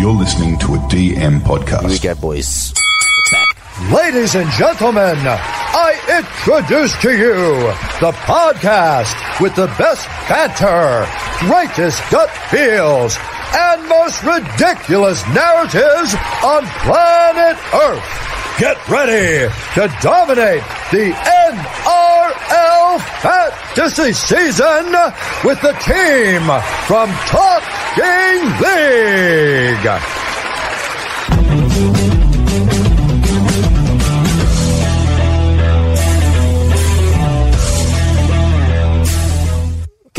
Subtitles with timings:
[0.00, 1.80] You're listening to a DM podcast.
[1.82, 2.72] Here we go, boys.
[3.92, 7.36] Ladies and gentlemen, I introduce to you
[8.00, 11.04] the podcast with the best banter,
[11.40, 13.18] greatest gut feels,
[13.54, 16.14] and most ridiculous narratives
[16.44, 18.29] on planet Earth.
[18.60, 20.60] Get ready to dominate
[20.92, 21.12] the
[21.48, 24.92] NRL fantasy season
[25.42, 26.42] with the team
[26.86, 27.62] from Top
[27.96, 30.19] Talking League.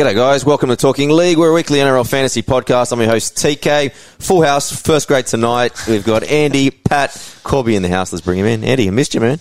[0.01, 0.43] G'day, guys.
[0.43, 1.37] Welcome to Talking League.
[1.37, 2.91] We're a weekly NRL fantasy podcast.
[2.91, 3.93] I'm your host, TK.
[3.93, 5.73] Full house, first grade tonight.
[5.87, 7.11] We've got Andy, Pat,
[7.43, 8.11] Corby in the house.
[8.11, 8.63] Let's bring him in.
[8.63, 9.37] Andy, I missed you, man.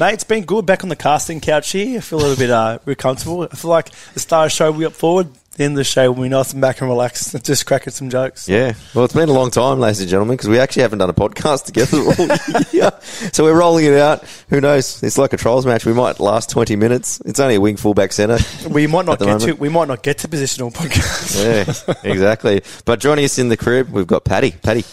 [0.00, 1.98] Mate, it's been good back on the casting couch here.
[1.98, 3.44] I feel a little bit uh, comfortable.
[3.44, 5.28] I feel like the star of the show we up forward.
[5.56, 8.08] The end of the show will be nice and back and relaxed, just cracking some
[8.08, 8.48] jokes.
[8.48, 8.72] Yeah.
[8.94, 11.14] Well, it's been a long time, ladies and gentlemen, because we actually haven't done a
[11.14, 12.90] podcast together all year.
[13.34, 14.24] So we're rolling it out.
[14.48, 15.02] Who knows?
[15.02, 15.84] It's like a trials match.
[15.84, 17.20] We might last 20 minutes.
[17.26, 18.38] It's only a wing fullback centre.
[18.72, 21.44] We might not get to we might not get to positional podcast.
[21.44, 22.62] yeah, exactly.
[22.86, 24.52] But joining us in the crib, we've got Paddy.
[24.52, 24.84] Paddy,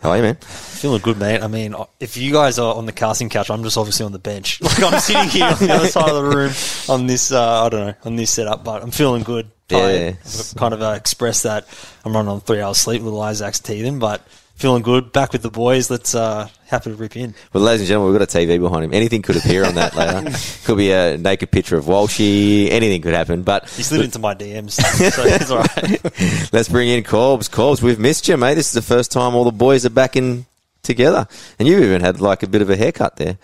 [0.00, 0.36] how are you, man?
[0.36, 1.42] Feeling good, mate.
[1.42, 4.18] I mean, if you guys are on the casting couch, I'm just obviously on the
[4.18, 4.60] bench.
[4.68, 6.52] Like I'm sitting here on the other side of the room
[6.88, 9.50] on this, uh, I don't know, on this setup, but I'm feeling good.
[9.70, 10.12] Yeah.
[10.24, 11.66] I've kind of uh, expressed that
[12.04, 13.02] I'm running on three hours sleep.
[13.02, 14.26] Little Isaac's teething, but
[14.58, 15.12] feeling good.
[15.12, 15.90] Back with the boys.
[15.90, 17.34] Let's uh, happy to rip in.
[17.52, 18.92] Well, ladies and gentlemen, we've got a TV behind him.
[18.92, 20.36] Anything could appear on that later.
[20.64, 22.68] Could be a naked picture of Walshy.
[22.70, 23.42] Anything could happen.
[23.42, 26.52] But He slid into my DMs, so it's all right.
[26.52, 27.48] let's bring in Corbs.
[27.50, 28.54] Corbs, we've missed you, mate.
[28.54, 30.44] This is the first time all the boys are back in
[30.82, 31.26] together.
[31.58, 33.38] And you've even had like a bit of a haircut there.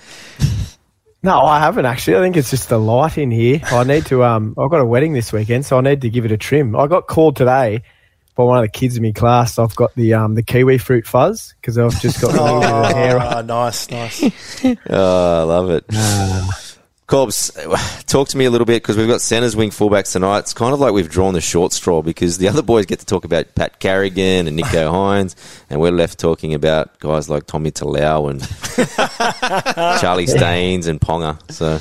[1.23, 2.19] No, I haven't actually.
[2.19, 3.61] I think it's just the light in here.
[3.65, 4.23] I need to.
[4.25, 6.77] Um, I've got a wedding this weekend, so I need to give it a trim.
[6.77, 7.83] I got called today
[8.35, 9.59] by one of the kids in my class.
[9.59, 12.71] I've got the um the kiwi fruit fuzz because I've just got a little bit
[12.71, 13.19] of hair.
[13.21, 14.23] Ah, nice, nice.
[14.89, 15.85] Oh, I love it.
[17.07, 17.53] Corbs,
[18.07, 20.39] talk to me a little bit because we've got centres, wing, fullbacks tonight.
[20.39, 23.07] It's kind of like we've drawn the short straw because the other boys get to
[23.07, 25.37] talk about Pat Carrigan and Nicho Hynes,
[25.69, 28.41] and we're left talking about guys like Tommy Talau and
[30.01, 31.39] Charlie Staines and Ponga.
[31.53, 31.79] So,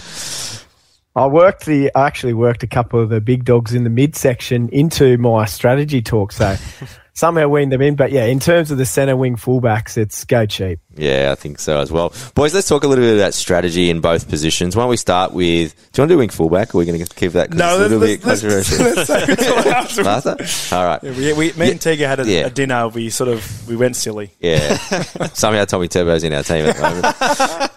[1.16, 1.92] I worked the.
[1.96, 6.02] I actually worked a couple of the big dogs in the midsection into my strategy
[6.02, 6.56] talk, so
[7.14, 7.96] somehow weaned them in.
[7.96, 10.80] But yeah, in terms of the centre wing fullbacks, it's go cheap.
[10.96, 12.14] yeah, I think so as well.
[12.34, 14.76] Boys, let's talk a little bit about strategy in both positions.
[14.76, 16.86] Why don't we start with, do you want to do wing fullback or are we
[16.88, 17.54] going to keep that?
[17.54, 18.86] no, it's a little bit let's, let's, controversial.
[18.96, 20.26] let's save it till afterwards.
[20.70, 20.76] Arthur?
[20.76, 21.04] All right.
[21.04, 22.48] Yeah, we, we, me and Tiga had a, Yeah.
[22.48, 22.88] a dinner.
[22.88, 24.32] We sort of we went silly.
[24.40, 24.78] Yeah.
[25.34, 26.82] Somehow Tommy Turbo's in our team at the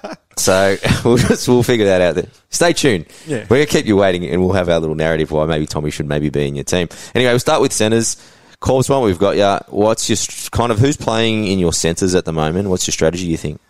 [0.05, 0.19] moment.
[0.37, 2.15] so we'll just we'll figure that out.
[2.15, 2.27] There.
[2.51, 3.07] Stay tuned.
[3.27, 3.47] Yeah.
[3.49, 6.09] We're gonna keep you waiting, and we'll have our little narrative why maybe Tommy should
[6.09, 6.89] maybe be in your team.
[7.15, 8.17] Anyway, we'll start with centres.
[8.61, 9.61] Corbs one, we've got ya.
[9.69, 10.17] What's your
[10.51, 12.69] kind of who's playing in your centres at the moment?
[12.69, 13.27] What's your strategy?
[13.27, 13.61] You think?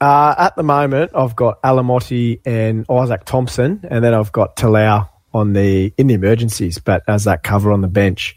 [0.00, 5.08] Uh, at the moment, I've got Alamoti and Izaac Thompson, and then I've got Talau
[5.32, 8.36] on the in the emergencies, but as that cover on the bench.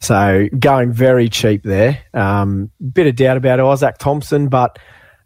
[0.00, 2.00] So going very cheap there.
[2.12, 4.78] Um, bit of doubt about Izaac Thompson, but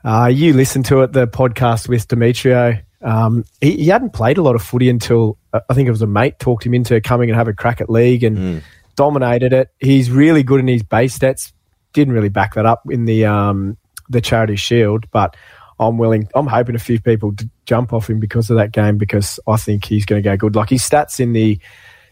[0.05, 2.83] uh, you listened to it, the podcast with Demetriou.
[3.03, 6.03] Um, he, he hadn't played a lot of footy until uh, I think it was
[6.03, 8.63] a mate talked him into coming and have a crack at league and
[8.95, 9.71] dominated it.
[9.79, 11.53] He's really good in his base stats.
[11.93, 13.77] Didn't really back that up in the um,
[14.09, 15.37] the Charity Shield, but
[15.79, 16.29] I'm willing.
[16.35, 17.35] I'm hoping a few people
[17.65, 20.55] jump off him because of that game because I think he's going to go good.
[20.55, 21.59] Like his stats in the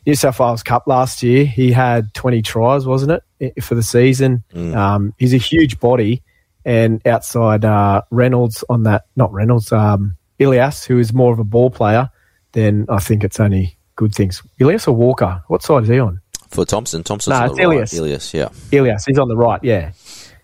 [0.07, 4.43] New South Wales Cup last year, he had 20 tries, wasn't it, for the season?
[4.75, 6.23] Um, he's a huge body,
[6.69, 11.45] and outside uh, Reynolds on that, not Reynolds, um, Ilias, who is more of a
[11.45, 12.11] ball player,
[12.53, 14.43] then I think it's only good things.
[14.59, 15.43] Ilias or Walker?
[15.47, 16.21] What side is he on?
[16.51, 17.75] For Thompson, Thompson's No, on it's the right.
[17.75, 17.95] Ilias.
[17.95, 18.49] Ilias, yeah.
[18.71, 19.65] Ilias, he's on the right.
[19.65, 19.93] Yeah,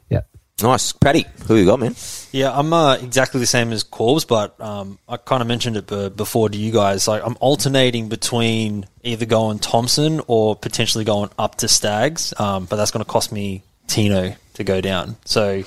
[0.09, 0.21] yeah.
[0.63, 1.27] Nice, Paddy.
[1.47, 1.95] Who you got, man?
[2.33, 5.87] Yeah, I'm uh, exactly the same as Corbs, but um, I kind of mentioned it
[5.87, 7.07] b- before to you guys.
[7.07, 12.77] Like, I'm alternating between either going Thompson or potentially going up to Staggs, um, but
[12.77, 15.17] that's going to cost me Tino to go down.
[15.27, 15.63] So,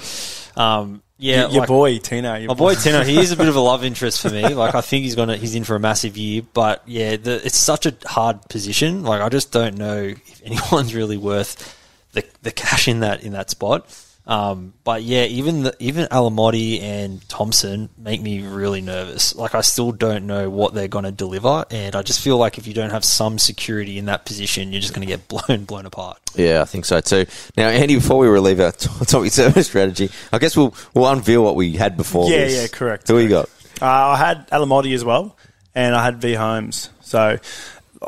[0.57, 2.36] um, yeah, your, your like- boy Tino.
[2.36, 4.48] Your my boy Tino, he is a bit of a love interest for me.
[4.54, 7.57] Like I think he's gonna he's in for a massive year, but yeah, the, it's
[7.57, 9.04] such a hard position.
[9.04, 11.75] Like I just don't know if anyone's really worth
[12.13, 13.86] the the cash in that in that spot.
[14.28, 19.34] Um, but yeah, even the, even Alamoti and Thompson make me really nervous.
[19.34, 22.58] Like I still don't know what they're going to deliver, and I just feel like
[22.58, 25.64] if you don't have some security in that position, you're just going to get blown
[25.64, 26.20] blown apart.
[26.36, 27.26] Yeah, I think so too.
[27.56, 31.42] Now, Andy, before we relieve our t- topic service strategy, I guess we'll we'll unveil
[31.42, 32.30] what we had before.
[32.30, 32.62] Yeah, this.
[32.62, 33.50] yeah, correct, Who you got?
[33.82, 35.38] Uh, I had Alamoti as well,
[35.74, 36.90] and I had V Holmes.
[37.00, 37.38] So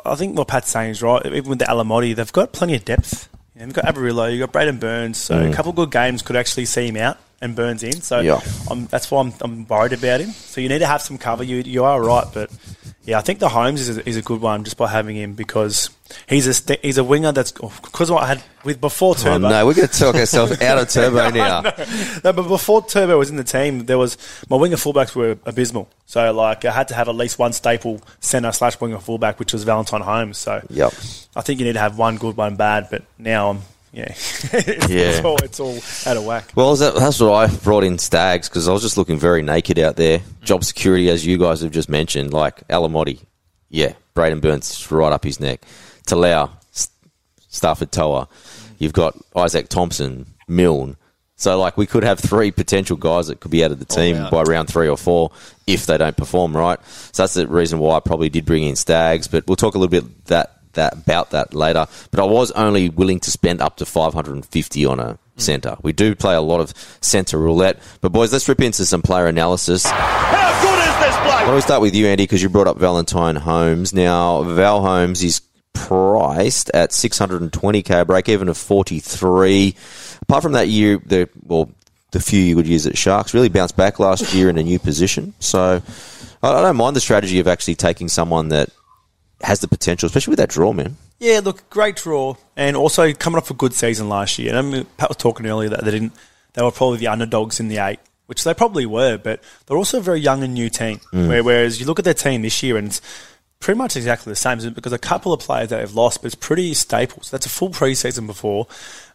[0.06, 1.26] I think what Pat's saying is right.
[1.26, 3.30] Even with the Alamoti, they've got plenty of depth.
[3.60, 5.54] Yeah, you've got Averillo, you've got Braidon Burns, so a mm.
[5.54, 8.02] couple of good games could actually see him out and Burns in.
[8.02, 8.40] So Yeah.
[8.72, 10.32] I'm, that's why I'm, I'm worried about him.
[10.32, 11.44] So you need to have some cover.
[11.44, 12.50] You you are right, but
[13.10, 15.34] yeah, I think the Holmes is a, is a good one just by having him
[15.34, 15.90] because
[16.28, 19.22] he's a st- he's a winger that's oh, because what I had with before Oh,
[19.24, 19.50] Turbo.
[19.50, 21.62] no, we're going to talk ourselves out of turbo now.
[22.24, 24.18] No, but before Turbo was in the team, there was
[24.50, 25.90] my winger fullbacks were abysmal.
[26.06, 29.54] So like I had to have at least one staple centre slash winger fullback, which
[29.54, 30.38] was Valentine Holmes.
[30.38, 30.94] So Yep.
[31.36, 32.88] I think you need to have one good, one bad.
[32.92, 33.62] But now I'm
[33.92, 34.98] yeah, it's, Yeah.
[35.00, 35.78] it's all it's all
[36.10, 36.52] out of whack.
[36.56, 39.80] Well, that, that's what I brought in Staggs because I was just looking very naked
[39.80, 40.20] out there.
[40.20, 40.42] Mm.
[40.44, 43.20] Job security, as you guys have just mentioned, like Alamoti,
[43.70, 45.62] yeah, Braidon Burns right up his neck.
[46.06, 46.50] Talau,
[47.52, 48.28] Starford To'a.
[48.78, 50.96] You've got Izaac Thompson, Milne.
[51.36, 53.96] So, like, we could have three potential guys that could be out of the oh,
[53.96, 54.32] team out.
[54.32, 55.32] by round three or four
[55.66, 56.78] if they don't perform right.
[57.14, 59.30] So that's the reason why I probably did bring in Staggs.
[59.30, 61.88] But we'll talk a little bit that that about that later.
[62.12, 65.18] But I was only willing to spend up to 550 on a mm.
[65.38, 65.78] centre.
[65.82, 67.80] We do play a lot of centre roulette.
[68.02, 69.86] But boys, let's rip into some player analysis.
[69.86, 71.40] How good is this Why bloke?
[71.42, 73.94] don't we start with you, Andy, because you brought up Valentine Holmes.
[73.94, 75.42] Now, Val Holmes is
[75.74, 79.76] priced at 620k, break even of 43.
[80.22, 81.72] Apart from that year, the well,
[82.12, 85.34] the few good years at Sharks really bounced back last year in a new position.
[85.40, 85.82] So
[86.42, 88.70] I don't mind the strategy of actually taking someone that
[89.42, 90.98] has the potential, especially with that draw, man.
[91.20, 94.50] Yeah, look, great draw, and also coming off a good season last year.
[94.50, 96.14] And I mean, Pat was talking earlier that they didn't.
[96.54, 100.00] They were probably the underdogs in the eight, which they probably were, but they're also
[100.00, 101.00] a very young and new team.
[101.14, 101.28] Mm.
[101.28, 103.02] Where, whereas you look at their team this year, and it's
[103.60, 106.36] pretty much exactly the same because a couple of players that they've lost, but it's
[106.36, 107.30] pretty staples.
[107.30, 108.68] That's a full preseason before.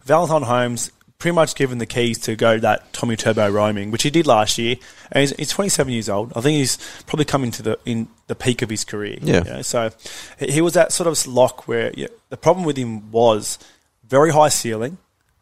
[0.04, 4.10] Valentine Holmes pretty much given the keys to go that Tommy Turbo roaming, which he
[4.10, 4.76] did last year.
[5.10, 6.32] And he's, he's 27 years old.
[6.36, 6.76] I think he's
[7.06, 9.18] probably coming to the in the peak of his career.
[9.20, 9.44] Yeah.
[9.44, 9.90] you know, so
[10.38, 13.58] he was that sort of lock where yeah, the problem with him was
[14.06, 14.98] very high ceiling,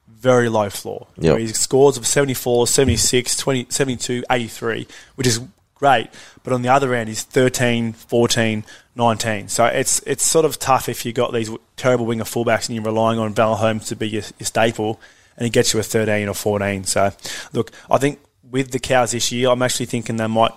[0.08, 1.08] very low floor.
[1.19, 1.38] Yep.
[1.38, 4.86] His scores of 74, 76, 20, 72, 83,
[5.16, 5.40] which is
[5.75, 6.08] great.
[6.44, 8.64] But on the other end, he's 13, 14,
[8.94, 9.48] 19.
[9.48, 12.84] So it's it's sort of tough if you've got these terrible winger fullbacks and you're
[12.84, 15.00] relying on Val Holmes to be your, your staple,
[15.42, 16.84] and he gets you a 13 or 14.
[16.84, 17.10] So
[17.52, 20.52] look, I think with the Cows this year, I'm actually thinking they might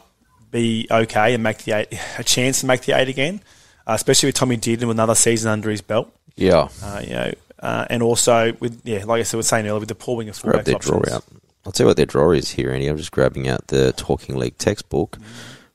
[0.52, 3.42] be okay and make the eight, a chance to make the eight again,
[3.88, 6.14] uh, especially with Tommy Dearden with another season under his belt.
[6.36, 6.68] Yeah.
[6.84, 9.90] Uh, you know, uh, and also with yeah, like I said, was saying earlier, with
[9.90, 11.24] the poor winger grab fullbacks their draw out.
[11.66, 12.86] I'll tell you what their draw is here, Andy.
[12.86, 15.18] I'm just grabbing out the Talking League textbook.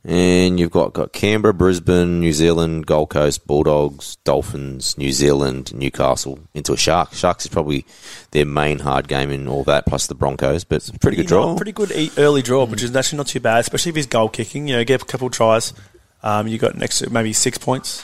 [0.03, 6.39] And you've got, got Canberra, Brisbane, New Zealand, Gold Coast, Bulldogs, Dolphins, New Zealand, Newcastle
[6.55, 7.13] into a Shark.
[7.13, 7.85] Sharks is probably
[8.31, 10.65] their main hard game in all that, plus the Broncos.
[10.65, 11.57] But it's a pretty good You know, draw.
[11.57, 14.69] pretty good early draw, which is actually not too bad, especially if he's goal kicking.
[14.69, 15.75] You know, get a couple of tries.
[16.23, 18.03] Um, you got next maybe six points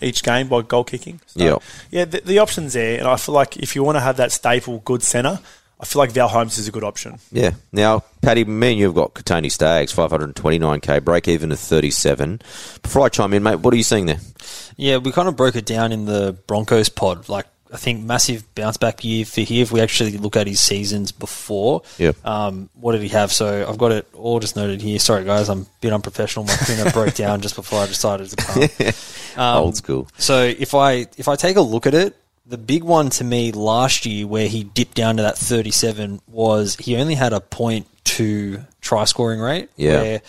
[0.00, 1.20] each game by goal kicking.
[1.26, 1.62] So, Yep.
[1.92, 4.32] yeah, the, the options there, and I feel like if you want to have that
[4.32, 5.38] staple good centre,
[5.78, 7.18] I feel like Val Holmes is a good option.
[7.30, 7.50] Yeah.
[7.70, 12.40] Now, Paddy, me and you have got Kotoni Staggs, 529k, break even of 37.
[12.82, 14.20] Before I chime in, mate, what are you seeing there?
[14.76, 17.28] Yeah, we kind of broke it down in the Broncos pod.
[17.28, 19.62] Like, I think massive bounce back year for here.
[19.64, 22.24] If we actually look at his seasons before, Yep.
[22.24, 23.30] um, what did he have?
[23.32, 24.98] So I've got it all just noted here.
[24.98, 26.46] Sorry, guys, I'm a bit unprofessional.
[26.46, 28.92] My printer broke down just before I decided to come.
[29.36, 30.08] Um, Old school.
[30.16, 32.16] So if I if I take a look at it,
[32.48, 36.76] the big one to me last year where he dipped down to that 37 was
[36.76, 39.68] he only had a 0.2 try scoring rate.
[39.76, 40.00] Yeah.
[40.00, 40.22] Where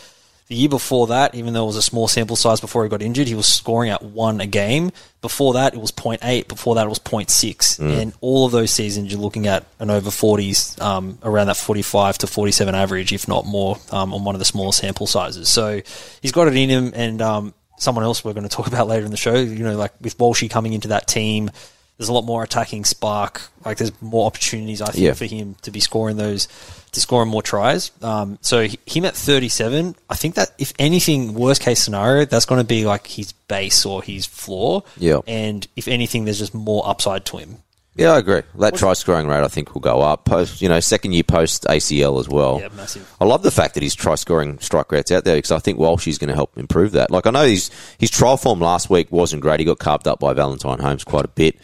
[0.48, 3.01] the year before that, even though it was a small sample size before he got
[3.01, 4.91] injured, he was scoring at one a game.
[5.22, 6.48] Before that, it was 0.8.
[6.48, 7.80] Before that, it was 0.6.
[8.01, 12.20] And all of those seasons, you're looking at an over 40s, um, around that 45
[12.20, 15.50] to 47 average, if not more, um, on one of the smaller sample sizes.
[15.50, 15.82] So
[16.22, 16.94] he's got it in him.
[16.96, 19.75] And um, someone else we're going to talk about later in the show, you know,
[19.75, 21.51] like with Walshy coming into that team,
[21.98, 23.42] there's a lot more attacking spark.
[23.66, 25.13] Like there's more opportunities, I think, Yeah.
[25.13, 26.48] for him to be scoring those,
[26.92, 27.92] to scoring more tries.
[28.01, 32.46] Um, so he- him at 37, I think that if anything, worst case scenario, that's
[32.46, 34.84] going to be like his base or his floor.
[34.98, 35.20] Yeah.
[35.27, 37.58] And if anything, there's just more upside to him.
[37.98, 38.44] Yeah, I agree.
[38.60, 40.24] That try scoring rate, I think, will go up.
[40.24, 42.60] Post, you know, second year post ACL as well.
[42.62, 43.12] Yeah, massive.
[43.20, 45.80] I love the fact that his try scoring strike rate's out there because I think
[45.80, 47.10] Walsh is going to help improve that.
[47.10, 49.60] Like I know his his trial form last week wasn't great.
[49.60, 51.58] He got carved up by Valentine Holmes quite a bit,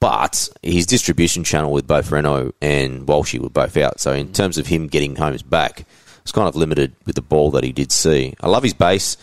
[0.00, 4.00] but his distribution channel with both Renault and Walshy were both out.
[4.00, 4.34] So in mm.
[4.34, 5.86] terms of him getting Holmes back,
[6.22, 8.34] it's kind of limited with the ball that he did see.
[8.40, 9.16] I love his base.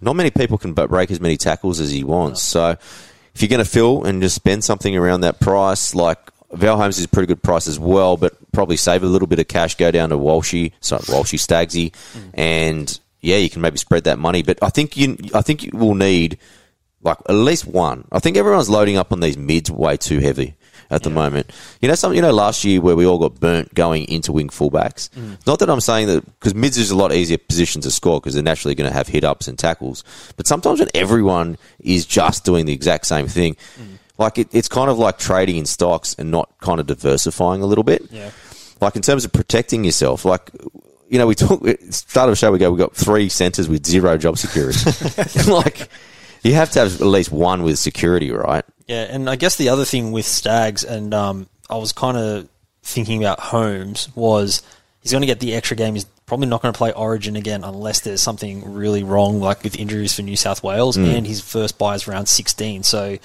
[0.00, 2.42] Not many people can break as many tackles as he wants.
[2.42, 2.76] So
[3.34, 6.18] if you're going to fill and just spend something around that price, like
[6.52, 9.38] Val Holmes is a pretty good price as well, but probably save a little bit
[9.38, 11.92] of cash, go down to Walshy, sorry, Walshy Stagsy,
[12.34, 14.42] and yeah, you can maybe spread that money.
[14.42, 16.38] But I think you, I think you will need
[17.02, 18.06] like at least one.
[18.12, 20.54] I think everyone's loading up on these mids way too heavy.
[20.92, 21.50] At the moment.
[21.80, 24.48] You know, some you know last year where we all got burnt going into wing
[24.48, 25.08] fullbacks.
[25.10, 25.44] Mm.
[25.46, 28.34] Not that I'm saying that because mids is a lot easier position to score because
[28.34, 30.04] they're naturally going to have hit ups and tackles.
[30.36, 33.98] But sometimes when everyone is just doing the exact same thing, mm.
[34.18, 37.66] like it, it's kind of like trading in stocks and not kind of diversifying a
[37.66, 38.02] little bit.
[38.10, 38.30] Yeah.
[38.80, 40.50] Like in terms of protecting yourself, like
[41.08, 43.86] you know, we talk start of the show we go, we got three centres with
[43.86, 44.78] zero job security.
[45.50, 45.88] like
[46.42, 48.64] you have to have at least one with security, right?
[48.86, 52.48] Yeah, and I guess the other thing with Staggs, and um, I was kind of
[52.82, 54.62] thinking about Holmes, was
[55.00, 55.94] he's going to get the extra game.
[55.94, 59.78] He's probably not going to play Origin again unless there's something really wrong, like with
[59.78, 62.82] injuries for New South Wales, and his first buy is round 16.
[62.82, 63.18] So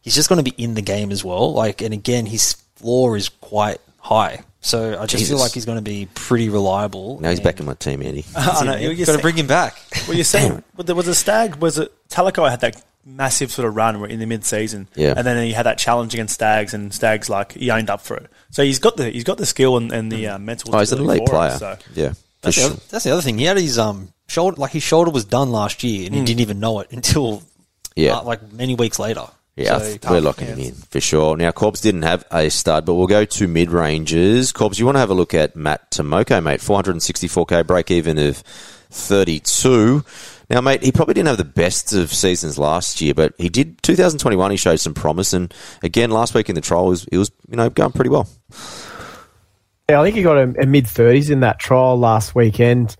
[0.00, 1.52] he's just going to be in the game as well.
[1.52, 4.44] Like, and again, his floor is quite high.
[4.62, 5.28] So I just Jesus.
[5.30, 7.18] feel like he's going to be pretty reliable.
[7.20, 8.24] Now he's and- back in my team, Andy.
[8.36, 9.74] I know, You've got to bring him back.
[10.06, 11.56] Well, you're saying, but there was a stag.
[11.56, 15.14] Was it Talakai had that massive sort of run in the mid-season, Yeah.
[15.16, 18.16] and then he had that challenge against Staggs, and Staggs like he owned up for
[18.18, 18.30] it.
[18.50, 20.74] So he's got the he's got the skill and, and the uh, mental.
[20.76, 21.58] Oh, he's an ability elite for it, player.
[21.58, 21.78] so.
[21.94, 22.70] Yeah, for That's, the sure.
[22.72, 23.38] other, that's the other thing.
[23.38, 26.40] He had his um shoulder, like his shoulder was done last year, and he didn't
[26.40, 27.42] even know it until
[27.96, 28.18] Yeah.
[28.18, 29.24] uh, like many weeks later.
[29.64, 31.36] Yeah, So- th- we're locking him in for sure.
[31.36, 34.52] Now, Corbs didn't have a stud, but we'll go to mid ranges.
[34.52, 36.60] Corbs, you want to have a look at Matt Timoko, mate.
[36.60, 38.42] 464k break even of
[38.90, 40.04] 32.
[40.48, 43.80] Now, mate, he probably didn't have the best of seasons last year, but he did
[43.82, 44.50] 2021.
[44.50, 47.56] He showed some promise, and again, last week in the trial, was, he was you
[47.56, 48.28] know going pretty well.
[49.88, 52.96] Yeah, I think he got a, a mid thirties in that trial last weekend,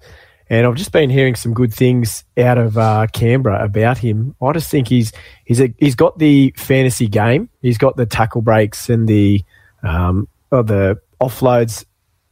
[0.50, 4.34] and I've just been hearing some good things out of uh, Canberra about him.
[4.42, 5.12] I just think he's
[5.44, 7.48] he's a, he's got the fantasy game.
[7.62, 9.42] He's got the tackle breaks and the
[9.84, 11.84] um, or the offloads.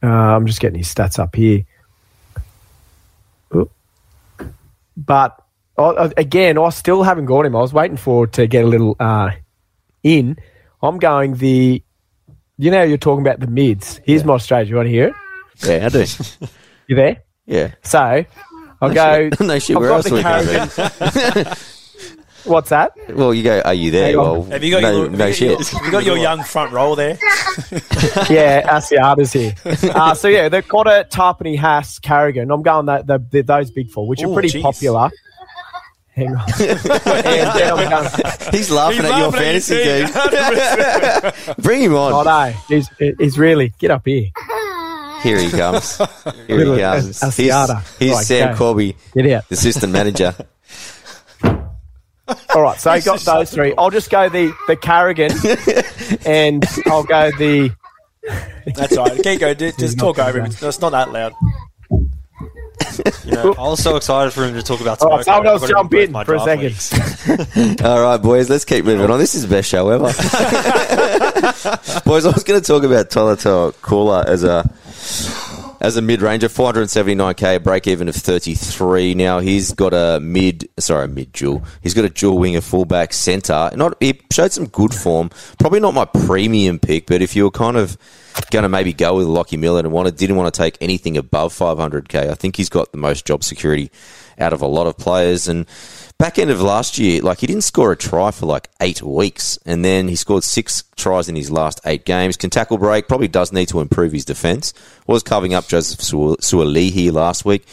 [0.03, 1.63] Uh, I'm just getting his stats up here,
[4.97, 5.41] but
[5.77, 7.55] I, again, I still haven't got him.
[7.55, 9.31] I was waiting for to get a little uh,
[10.03, 10.37] in.
[10.81, 11.81] I'm going the
[12.57, 14.01] you know, you're talking about the mids.
[14.03, 14.71] Here's my strategy.
[14.71, 15.13] You want to hear it?
[15.65, 16.05] Yeah, I do.
[16.87, 17.23] You there?
[17.49, 17.71] Yeah.
[17.83, 18.23] So
[18.79, 19.29] I'll go.
[19.39, 19.75] no shit.
[19.75, 20.69] I've Where else the we Carrigan.
[21.43, 21.53] go?
[22.45, 22.93] What's that?
[23.09, 23.59] Well, you go.
[23.61, 24.07] Are you there?
[24.07, 24.17] Hang.
[24.17, 25.67] Well, Have you got no, your, no you, shit.
[25.67, 27.17] Have you got your young front row there?
[28.29, 29.53] Yeah, Asiata's here.
[29.65, 32.49] Uh, so yeah, the Cotter, Tapine, Haas, Carrigan.
[32.51, 34.61] I'm going that the, the, those big four, which are pretty jeez.
[34.61, 35.09] popular.
[36.15, 36.49] Hang on.
[36.59, 38.51] and then I'm going.
[38.51, 41.55] He's laughing at your fantasy team.
[41.59, 42.13] Bring him on.
[42.13, 44.27] Oh no, he's, he's really get up here.
[45.23, 45.97] Here he comes.
[46.47, 47.21] Here he comes.
[47.23, 47.97] As- Here's, Asiata.
[47.99, 48.57] here's Right, Sam go.
[48.57, 49.47] Corby, Get out.
[49.49, 50.33] the assistant manager.
[52.55, 53.73] All right, so I got those three.
[53.77, 55.31] I'll just go the the Carrigan,
[56.25, 57.71] and I'll go the.
[58.75, 59.23] That's all right.
[59.23, 59.57] Keep going.
[59.57, 60.43] Just, just talk over him.
[60.45, 60.51] go.
[60.51, 61.33] It's it's not that loud.
[63.25, 65.47] You know, I was so excited for him to talk about oh, All right, someone
[65.47, 67.81] else I've got jump in for a second.
[67.85, 69.19] All right, boys, let's keep moving on.
[69.19, 70.05] This is the best show ever.
[72.05, 74.69] boys, I was going to talk about Tolutau Koula as a
[75.81, 79.15] as a mid ranger, 479k, a break even of 33.
[79.15, 81.63] Now he's got a mid, sorry, a mid dual.
[81.81, 83.71] He's got a dual winger fullback center.
[83.75, 85.29] Not he showed some good form.
[85.57, 87.97] Probably not my premium pick, but if you were kind of
[88.51, 91.53] going to maybe go with Lockie Miller and wanted didn't want to take anything above
[91.53, 93.91] 500k, I think he's got the most job security
[94.37, 95.65] out of a lot of players and.
[96.19, 99.57] Back end of last year, like he didn't score a try for like eight weeks,
[99.65, 102.35] and then he scored six tries in his last eight games.
[102.35, 104.73] Can tackle break, probably does need to improve his defence.
[105.07, 107.65] Was covering up Joseph Suaalii last week.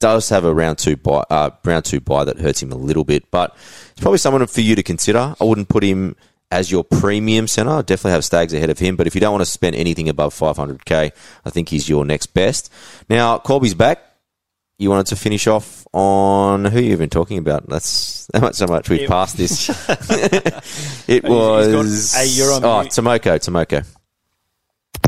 [0.00, 3.04] Does have a round two buy, uh, round two buy that hurts him a little
[3.04, 3.54] bit, but
[3.90, 5.34] it's probably someone for you to consider.
[5.38, 6.16] I wouldn't put him
[6.52, 7.72] as your premium centre.
[7.72, 10.08] I'd definitely have Staggs ahead of him, but if you don't want to spend anything
[10.08, 11.10] above 500k,
[11.44, 12.70] I think he's your next best.
[13.08, 14.12] Now Corby's back
[14.82, 17.68] you wanted to finish off on who you've been talking about.
[17.68, 19.68] That's how much so much we've passed this.
[21.08, 22.92] it was a you're on oh mute.
[22.92, 23.86] Timoko, Timoko.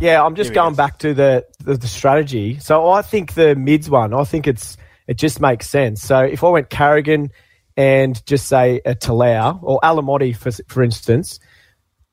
[0.00, 0.76] Yeah, I'm just going goes.
[0.76, 2.58] back to the, the the strategy.
[2.58, 6.02] So I think the mids one, I think it's it just makes sense.
[6.02, 7.30] So if I went Carrigan
[7.76, 11.40] and just say uh, a Talau or Alamoti for for instance,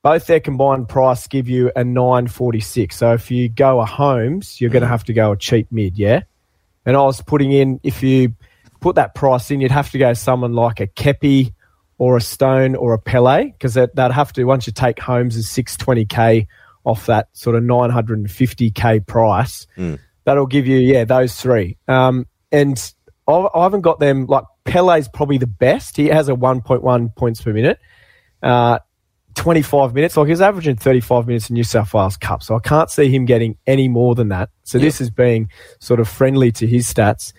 [0.03, 2.95] both their combined price give you a 946.
[2.95, 4.91] So if you go a Holmes, you're going to mm.
[4.91, 6.21] have to go a cheap mid, yeah.
[6.85, 8.35] And I was putting in if you
[8.79, 11.53] put that price in, you'd have to go someone like a Kepi
[11.99, 15.35] or a Stone or a Pele because that, that'd have to once you take Holmes
[15.35, 16.47] is 620k
[16.83, 19.67] off that sort of 950k price.
[19.77, 19.99] Mm.
[20.23, 21.77] That'll give you yeah those three.
[21.87, 22.93] Um, and
[23.27, 25.97] I, I haven't got them like Pele's probably the best.
[25.97, 27.79] He has a 1.1 points per minute.
[28.43, 28.79] Uh,
[29.35, 30.17] 25 minutes.
[30.17, 32.43] Like he's averaging 35 minutes in New South Wales Cup.
[32.43, 34.49] So I can't see him getting any more than that.
[34.63, 35.49] So this is being
[35.79, 37.33] sort of friendly to his stats.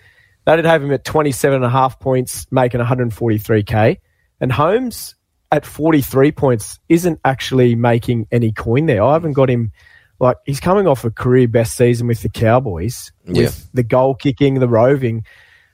[0.45, 3.97] That'd have him at 27 and a half points, making 143k.
[4.41, 5.15] And Holmes,
[5.51, 9.03] at 43 points isn't actually making any coin there.
[9.03, 9.71] I haven't got him
[10.19, 13.43] like he's coming off a career best season with the Cowboys Yeah.
[13.43, 15.25] with the goal kicking, the roving.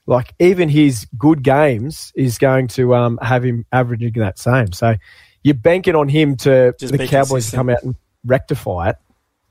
[0.10, 4.72] Like even his good games is going to um, have him averaging that same.
[4.72, 4.96] So
[5.44, 8.96] you're banking on him to Just the Cowboys to come out and rectify it.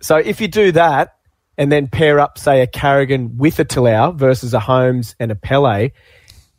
[0.01, 1.15] So if you do that
[1.57, 5.37] and then pair up, say, a Carrigan with a Talau versus a Holmes and a
[5.37, 5.93] Pele,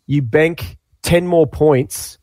[0.07, 2.17] you bank 10 more points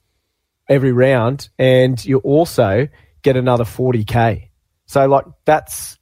[0.71, 2.89] every round and you also
[3.21, 4.49] get another 40k.
[4.87, 5.99] So like that's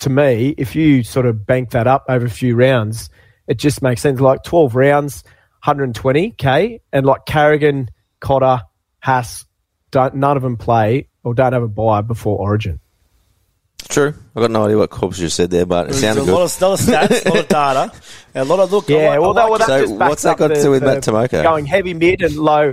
[0.00, 3.08] to me, if you sort of bank that up over a few rounds,
[3.46, 4.20] it just makes sense.
[4.20, 5.24] Like 12 rounds,
[5.64, 8.62] 120k, and like Carrigan, Cotter,
[9.00, 9.44] Haas,
[9.90, 12.80] don't, none of them play or don't have a buy before Origin.
[13.88, 14.14] True.
[14.34, 16.32] I've got no idea what Corbs just said there, but it There's sounded a good.
[16.34, 17.92] lot of, lot of stats, a lot of data,
[18.34, 18.88] a lot of look.
[18.88, 20.48] Yeah, like- I well, that, like well, that So just backs what's that up got
[20.48, 21.42] to the- do with the Matt Timoko?
[21.42, 22.72] Going heavy mid and low,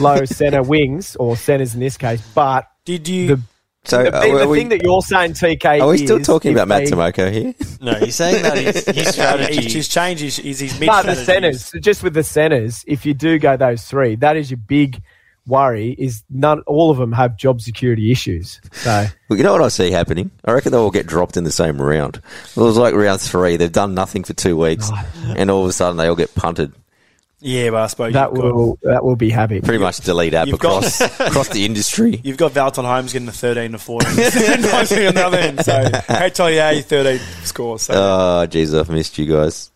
[0.00, 3.36] low center wings or centers in this case, but Did you?
[3.36, 3.40] the
[3.84, 6.26] So the, uh, thing- the we, thing that you're saying, TK, are we still is
[6.26, 7.54] talking about Matt they- Timoko here?
[7.82, 9.72] No, he's saying that his, his his, strategy.
[9.72, 11.24] his change is, is his mid No, the strategy.
[11.56, 11.72] centers.
[11.82, 15.02] Just with the centers, if you do go those three, that is your big
[15.46, 15.96] worry.
[15.98, 18.60] Is none all of them have job security issues.
[18.72, 20.30] So Well, you know what I see happening?
[20.44, 22.16] I reckon they'll all get dropped in the same round.
[22.54, 23.56] It was like round three.
[23.56, 24.90] They've done nothing for two weeks,
[25.24, 26.74] and all of a sudden they all get punted.
[27.42, 29.60] Yeah, but I suppose that you've got, will that will be happy.
[29.62, 32.20] Pretty much delete app You've got- across across the industry.
[32.22, 34.16] you've got Valton Holmes getting the 13 to 14.
[34.16, 35.64] Nicely on the other end.
[35.64, 37.82] So, HIA 13 scores.
[37.82, 39.70] So, Oh, jeez, I've missed you guys.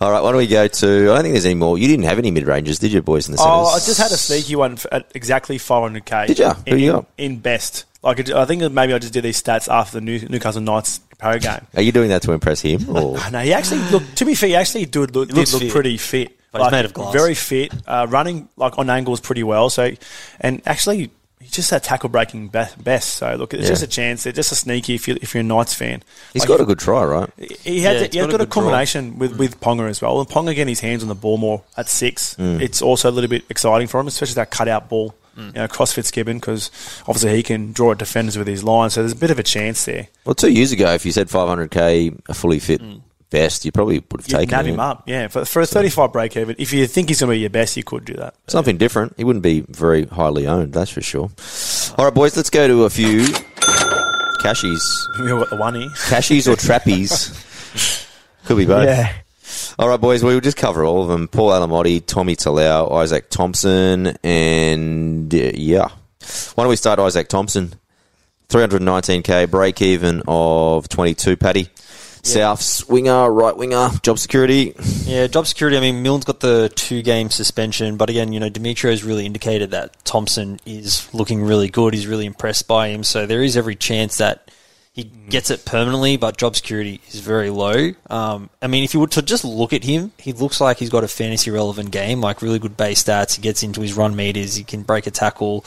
[0.00, 0.86] all right, why don't we go to?
[1.02, 1.78] I don't think there's any more.
[1.78, 3.28] You didn't have any mid ranges, did you, boys?
[3.28, 6.26] In the Oh, I just had a sneaky one at exactly 500k.
[6.26, 6.48] Did you?
[6.50, 7.06] Who In, you got?
[7.18, 7.84] in best.
[8.06, 11.00] Like it- I think maybe I just did these stats after the New, Newcastle Knights
[11.18, 11.66] Parrot game.
[11.74, 12.88] Are you doing that to impress him?
[12.96, 14.16] Or No, he actually looked.
[14.16, 15.72] To be fair, he actually did look, did look fit.
[15.72, 16.32] pretty fit.
[16.52, 17.12] But he's made of glass.
[17.12, 19.68] Very fit, uh, running like on angles pretty well.
[19.68, 19.90] So,
[20.40, 21.10] and actually,
[21.40, 23.14] he's just that tackle breaking be- best.
[23.14, 23.68] So look, it's Yeah.
[23.70, 24.24] just a chance.
[24.24, 26.02] It's just a sneaky if you if you're a Knights fan.
[26.32, 27.28] he's Like, got a good try, right?
[27.36, 28.62] He had, Yeah, the- it's he had got a a good draw.
[28.62, 30.18] combination with, with Ponga as well.
[30.20, 32.60] And Ponga getting his hands on the ball more at six, Mm.
[32.62, 35.14] it's also a little bit exciting for him, especially that cutout ball.
[35.36, 35.46] Mm.
[35.48, 36.70] You know, CrossFit Skibbon because
[37.02, 39.42] obviously he can draw at defenders with his line, so there's a bit of a
[39.42, 40.08] chance there.
[40.24, 42.80] Well, two years ago, if you said 500k, a fully fit
[43.28, 44.74] best, you probably would have taken nab him.
[44.74, 45.28] him up, yeah.
[45.28, 47.76] For, for a 35 break even, if you think he's going to be your best,
[47.76, 48.34] you could do that.
[48.46, 49.14] Something different.
[49.16, 51.30] He wouldn't be very highly owned, that's for sure.
[51.98, 53.26] All right, boys, let's go to a few
[54.42, 54.82] cashies.
[55.20, 55.88] We all got the one here.
[56.08, 57.32] Cashies or trappies?
[58.44, 58.84] Could be both.
[58.86, 59.12] yeah.
[59.78, 61.28] All right, boys, we'll just cover all of them.
[61.28, 65.88] Paul Alamoti, Tommy Talau, Izaac Thompson, and uh, yeah.
[66.54, 67.74] Why don't we start Izaac Thompson?
[68.48, 71.68] 319k, break even of 22, Paddy.
[72.22, 74.74] South winger, right winger, job security.
[75.04, 75.76] Yeah, job security.
[75.76, 79.70] I mean, Milne's got the two game suspension, but again, you know, Demetriou's really indicated
[79.70, 81.94] that Thompson is looking really good.
[81.94, 84.50] He's really impressed by him, so there is every chance that
[84.96, 87.92] he gets it permanently, but job security is very low.
[88.08, 90.88] Um, I mean, if you were to just look at him, he looks like he's
[90.88, 93.36] got a fantasy relevant game, like really good base stats.
[93.36, 95.66] He gets into his run meters, he can break a tackle.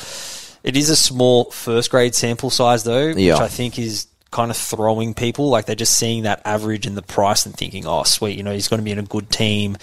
[0.64, 3.34] It is a small first grade sample size, though, Yeah.
[3.36, 5.50] which I think is kind of throwing people.
[5.50, 8.52] Like they're just seeing that average and the price and thinking, oh, sweet, you know,
[8.52, 9.78] he's going to be in a good team.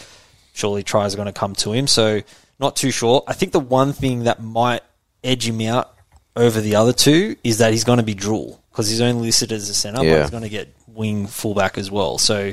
[0.54, 1.86] Surely tries are going to come to him.
[1.86, 2.22] So,
[2.58, 3.22] not too sure.
[3.28, 4.82] I think the one thing that might
[5.22, 5.92] edge him out
[6.34, 9.52] over the other two is that he's going to be dual because he's only listed
[9.52, 10.12] as a centre, Yeah.
[10.16, 12.18] but he's going to get wing fullback as well.
[12.18, 12.52] So,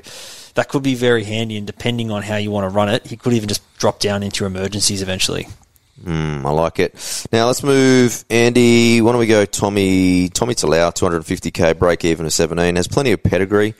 [0.56, 1.58] that could be very handy.
[1.58, 4.24] And depending on how you want to run it, he could even just drop down
[4.24, 5.48] into emergencies eventually.
[6.02, 7.28] Mm, I like it.
[7.34, 9.02] Now let's move, Andy.
[9.02, 10.30] Why don't we go, Tommy?
[10.30, 12.76] Tommy Talau, 250k, break even of 17.
[12.78, 13.74] Has plenty of pedigree.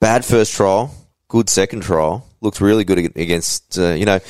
[0.00, 0.94] Bad first trial,
[1.28, 2.26] good second trial.
[2.40, 3.78] Looked really good against.
[3.78, 4.20] Uh, you know,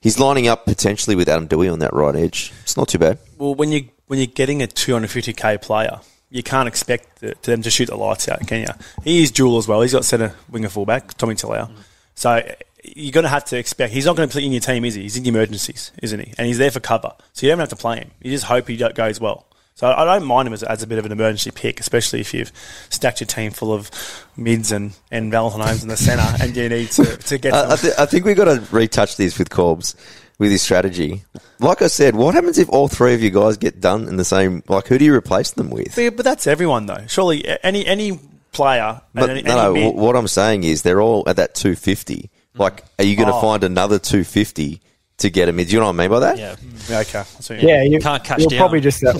[0.00, 2.52] he's lining up potentially with Adam Doueihi on that right edge.
[2.62, 3.18] It's not too bad.
[3.38, 6.00] Well, when you when you're getting a 250k player,
[6.34, 8.66] you can't expect the, them to shoot the lights out, can you?
[9.04, 9.80] He is dual as well.
[9.82, 11.70] He's got centre winger fullback, Tommy Talau.
[11.70, 11.76] Mm.
[12.16, 14.84] So you're going to have to expect he's not going to play in your team,
[14.84, 15.02] is he?
[15.02, 16.34] He's in the emergencies, isn't he?
[16.36, 18.10] And he's there for cover, so you don't have to play him.
[18.20, 19.46] You just hope he goes well.
[19.76, 22.34] So I don't mind him as, as a bit of an emergency pick, especially if
[22.34, 22.50] you've
[22.90, 23.92] stacked your team full of
[24.36, 27.72] mids and, and Valentine Holmes in the centre, and you need to, to get I,
[27.72, 29.94] I, th- I think we've got to retouch this with Corbs,
[30.38, 31.22] with his strategy.
[31.64, 34.24] Like I said, what happens if all three of you guys get done in the
[34.24, 34.62] same?
[34.68, 35.94] Like, who do you replace them with?
[35.96, 37.04] But, but that's everyone though.
[37.08, 38.20] Surely any any
[38.52, 39.70] player, But any, no, no.
[39.74, 42.30] any mid- wh- What I'm saying is they're all at that 250.
[42.56, 43.40] Like, are you going to Oh.
[43.40, 44.80] find another 250
[45.18, 45.56] to get them?
[45.56, 46.38] Do you know what I mean by that?
[46.38, 46.54] Yeah.
[46.88, 47.12] Yeah, okay.
[47.12, 47.60] That's what.
[47.62, 48.58] Yeah, you Can't catch you'll down.
[48.58, 49.18] probably just uh,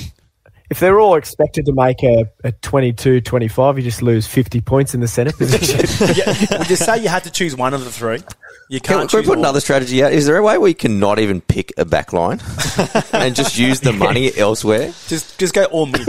[0.70, 4.94] if they're all expected to make a, a 22, 25, you just lose 50 points
[4.94, 5.80] in the centre position.
[6.16, 8.20] yeah, would you say you had to choose one of the three?
[8.68, 10.12] You Can, can't can we put another strategy out?
[10.12, 12.40] Is there a way we can not even pick a back line
[13.12, 14.92] and just use the money elsewhere?
[15.06, 16.00] Just just go all mid.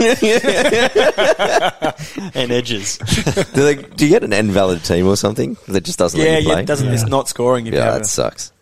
[2.34, 2.96] and edges.
[2.98, 6.42] Do, they, do you get an invalid team or something that just doesn't yeah, let
[6.42, 6.62] you yeah, play?
[6.62, 6.88] it doesn't.
[6.88, 7.66] It's not scoring.
[7.66, 8.52] If Yeah, have that a- sucks.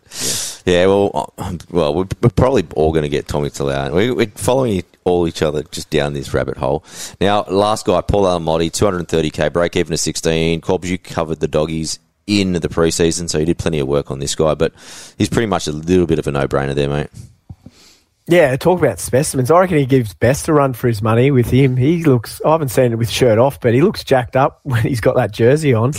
[0.65, 3.93] Yeah, well, um, well, we're, we're probably all going to get Tommy Talau.
[3.93, 6.83] We, we're following all each other just down this rabbit hole.
[7.21, 10.61] Now, last guy, Paul Alamoti, 230k, break even to 16.
[10.61, 14.19] Corbs, you covered the doggies in the preseason, so you did plenty of work on
[14.19, 14.73] this guy, but
[15.17, 17.07] he's pretty much a little bit of a no-brainer there, mate.
[18.27, 19.51] Yeah, talk about specimens.
[19.51, 21.77] I reckon he gives Best a run for his money with him.
[21.77, 24.81] He looks, I haven't seen it with shirt off, but he looks jacked up when
[24.81, 25.93] he's got that jersey on.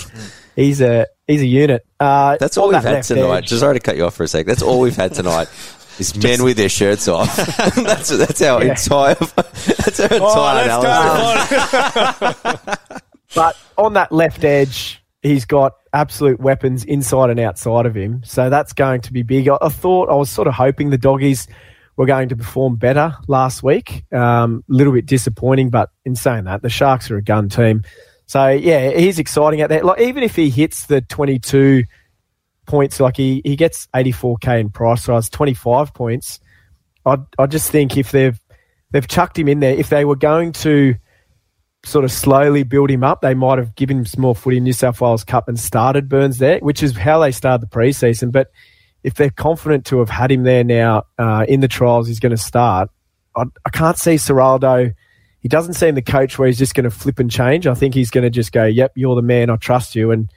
[0.57, 1.87] He's a he's a unit.
[2.01, 3.37] Uh, That's all on we've that had tonight.
[3.39, 4.47] edge- Just sorry to cut you off for a sec.
[4.47, 5.49] That's all we've had tonight.
[5.99, 7.35] Is men with their shirts off.
[7.75, 8.71] that's that's our Yeah.
[8.73, 12.79] entire that's our entire Oh, analysis.
[13.35, 18.23] But on that left edge, he's got absolute weapons inside and outside of him.
[18.25, 19.49] So that's going to be big.
[19.49, 21.49] I, I thought, I was sort of hoping the doggies
[21.97, 24.05] were going to perform better last week.
[24.13, 27.83] A um, little bit disappointing, but in saying that, the Sharks are a gun team.
[28.27, 29.83] So yeah, he's exciting out there.
[29.83, 31.85] Like even if he hits the 22
[32.67, 36.41] points, like he, he gets 84k in price rise, 25 points.
[37.05, 38.39] I I just think if they've
[38.91, 40.97] they've chucked him in there, if they were going to
[41.87, 43.21] sort of slowly build him up.
[43.21, 46.09] They might have given him some more footy in New South Wales Cup and started
[46.09, 48.33] Burns there, which is how they started the preseason.
[48.33, 48.51] But
[49.05, 52.31] if they're confident to have had him there now uh, in the trials, he's going
[52.31, 52.91] to start.
[53.37, 54.95] I, I can't see Ciraldo.
[55.41, 57.69] He doesn't seem the coach where he's just going to flip and change.
[57.69, 59.49] I think he's going to just go, "Yep, you're the man.
[59.49, 60.29] I trust you." And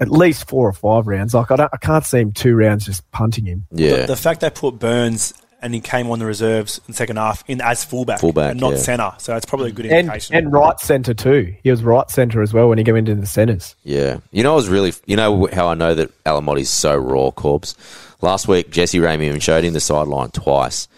[0.00, 1.34] at least four or five rounds.
[1.34, 3.66] Like I, don't, I can't see him two rounds just punting him.
[3.72, 4.06] Yeah.
[4.06, 7.42] The fact they put Burns and he came on the reserves in the second half
[7.48, 8.78] in as fullback, Fullback, and not yeah.
[8.78, 9.12] centre.
[9.18, 10.36] So it's probably a good And, indication.
[10.36, 11.54] and right centre too.
[11.62, 13.74] He was right centre as well when he came into the centres.
[13.82, 14.18] Yeah.
[14.30, 17.74] You know, I was really, you know how I know that Alamoti's so raw, Corbs?
[18.20, 20.88] Last week, Jesse Ramien showed him the sideline twice,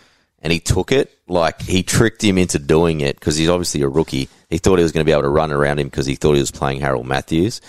[0.43, 1.11] and he took it.
[1.29, 4.29] Like, he tricked him into doing it because he's obviously a rookie.
[4.49, 6.33] He thought he was going to be able to run around him because he thought
[6.33, 7.61] he was playing Harold Matthews.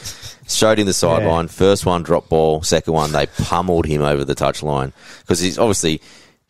[0.47, 1.47] Showed him the sideline.
[1.47, 2.63] First one, drop ball.
[2.63, 6.01] Second one, they pummeled him over the touchline because he's obviously,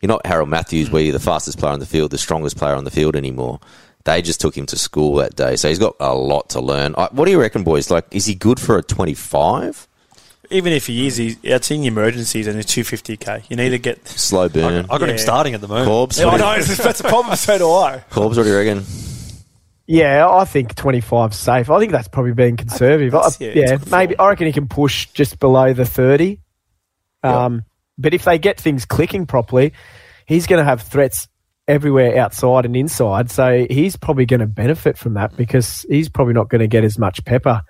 [0.02, 2.74] you're not Harold Matthews where you're the fastest player on the field, the strongest player
[2.74, 3.60] on the field anymore.
[4.04, 5.54] They just took him to school that day.
[5.56, 6.94] So he's got a lot to learn.
[6.98, 7.90] I- What do you reckon, boys?
[7.90, 9.86] Like, is he good for a 25?
[10.50, 13.48] Even if he is, he's, it's in emergencies and it's 250k.
[13.48, 14.06] You need to get.
[14.08, 14.86] Slow burn.
[14.90, 15.86] I got him starting at the moment.
[15.88, 17.36] Corbs, Yeah, I know that's a problem.
[17.36, 18.02] So do I.
[18.10, 18.84] Corbs, what do you reckon?
[19.86, 21.70] Yeah, I think 25 safe.
[21.70, 23.14] I think that's probably being conservative.
[23.14, 24.18] I, That's- yeah, yeah, maybe.
[24.18, 26.38] I reckon he can push just below the 30.
[27.22, 27.64] Um,
[27.98, 29.72] But if they get things clicking properly,
[30.26, 31.28] he's going to have threats
[31.68, 33.30] everywhere outside and inside.
[33.30, 36.84] So he's probably going to benefit from that because he's probably not going to get
[36.84, 37.62] as much pepper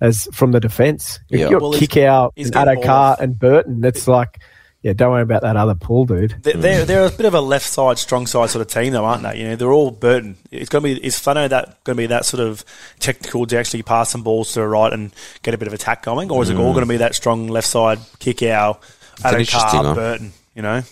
[0.00, 1.20] as from the defence.
[1.30, 1.50] If Yeah.
[1.50, 3.20] you've Well, got he's- kick out, he's and got Addo ball Carr off.
[3.20, 4.38] and Burton, it's like,
[4.82, 6.36] yeah, don't worry about that other pool dude.
[6.42, 9.04] They're, they're, they're a bit of a left side, strong side sort of team, though,
[9.04, 9.38] aren't they?
[9.38, 10.36] You know, they're all Burton.
[10.50, 12.64] It's going to be is Fano that going to be that sort of
[12.98, 15.12] technical to actually pass some balls to the right and
[15.42, 16.74] get a bit of attack going, or is it all mm.
[16.74, 18.88] going to be that strong left side kick out, an
[19.24, 19.94] Adam interesting Carr, one.
[19.94, 20.32] Burton?
[20.54, 20.82] You know,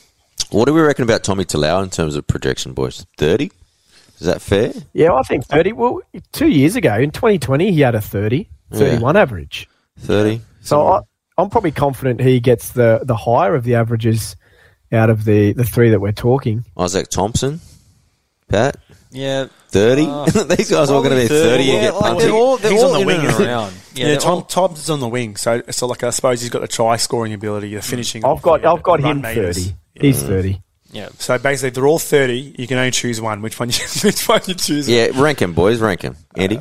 [0.51, 3.05] What do we reckon about Tommy Talau in terms of projection, boys?
[3.19, 3.51] 30?
[4.21, 4.73] Is that fair?
[4.95, 5.73] Yeah, I think 30.
[5.75, 6.01] Well,
[6.33, 9.69] two years ago in 2020, he had a 30, 31 average.
[10.01, 10.41] 30?
[10.63, 11.01] So I,
[11.37, 14.37] I'm probably confident he gets the, the higher of the averages
[14.91, 16.65] out of the, the three that we're talking.
[16.77, 17.61] Izaac Thompson?
[18.49, 18.77] Pat?
[19.11, 19.47] Yeah.
[19.69, 20.07] 30?
[20.07, 20.25] Uh,
[20.57, 22.23] These guys are all going to be 30 Yeah, and get like punted.
[22.23, 23.75] they're all, they're He's all on the wing, and around.
[23.95, 24.07] yeah.
[24.07, 26.69] they're Tom all- Thompson's on the wing, so so like I suppose he's got the
[26.69, 28.25] try scoring ability, the finishing.
[28.25, 29.67] I've got I've got him meters.
[29.69, 29.77] 30.
[30.01, 30.63] He's 30.
[30.93, 31.09] yeah.
[31.19, 32.55] So basically, they're all thirty.
[32.59, 33.43] You can only choose one.
[33.43, 33.69] Which one?
[33.71, 34.89] You, which one you choose?
[34.89, 35.81] Yeah, rank him, boys.
[35.81, 36.17] Rank him.
[36.37, 36.59] Andy?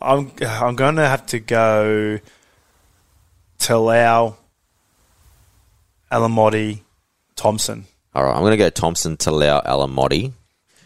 [0.00, 2.18] I'm I'm going to have to go
[3.58, 4.36] Talau,
[6.12, 6.80] Alamoti,
[7.34, 7.86] Thompson.
[8.14, 10.32] all right, I'm going to go Thompson, Talau, Alamoti.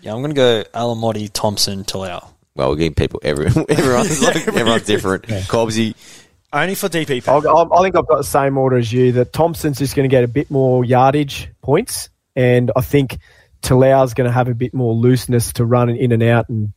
[0.03, 2.27] Yeah, I'm going to go Alamoti, Thompson, Talau.
[2.55, 5.25] Well, we're getting people, every, everyone's, like, everyone's different.
[5.25, 5.95] Cobbsy,
[6.53, 7.27] Only for DP.
[7.29, 9.13] I'll, I'll, I think I've got the same order as you.
[9.13, 13.19] That Thompson's just going to get a bit more yardage points, and I think
[13.63, 16.49] Talau's going to have a bit more looseness to run in and out.
[16.49, 16.73] And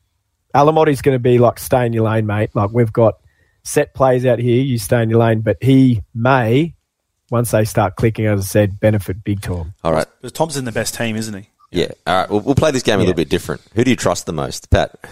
[0.54, 2.52] Alamoti's going to be like stay in your lane, mate.
[2.54, 3.16] Like we've got
[3.64, 5.42] set plays out here, you stay in your lane.
[5.42, 6.76] But he may,
[7.32, 9.74] once they start clicking, as I said, benefit big time.
[9.84, 10.08] all right.
[10.22, 11.50] But Thompson's in the best team, isn't he?
[11.74, 12.30] Yeah, all right.
[12.30, 13.08] We'll, we'll play this game a Yeah.
[13.08, 13.62] little bit different.
[13.76, 14.70] Who do you trust the most?
[14.70, 14.92] Pat?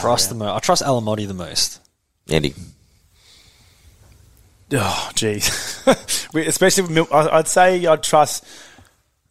[0.00, 1.80] trust the mo- I trust Alamoti the most.
[2.28, 2.54] Andy?
[4.72, 5.48] Oh, jeez.
[6.34, 8.44] We- Especially with Mil- I- I'd say I'd trust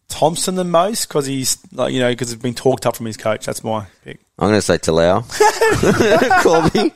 [0.08, 3.16] Thompson the most because he's like you know because it's been talked up from his
[3.16, 3.46] coach.
[3.46, 4.18] That's my pick.
[4.38, 5.22] I'm going to say Talau.
[6.42, 6.92] Corby?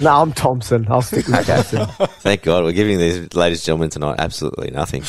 [0.00, 0.86] No, I'm Thompson.
[0.90, 1.86] I'll stick with Thompson.
[2.20, 5.02] Thank God we're giving these ladies and gentlemen tonight absolutely nothing.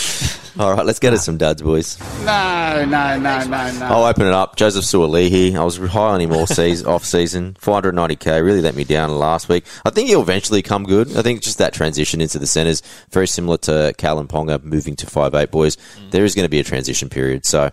[0.59, 1.97] All right, let's get us some duds, boys.
[2.25, 3.85] No, no, no, no, no.
[3.85, 4.57] I'll open it up.
[4.57, 5.55] Joseph Suaalii.
[5.55, 7.55] I was high on him all season, off season.
[7.61, 9.65] 490k really let me down last week.
[9.85, 11.15] I think he'll eventually come good.
[11.15, 15.07] I think just that transition into the centres, very similar to Kalyn Ponga moving to
[15.07, 15.77] five eight boys.
[15.77, 16.11] Mm.
[16.11, 17.45] There is going to be a transition period.
[17.45, 17.71] So,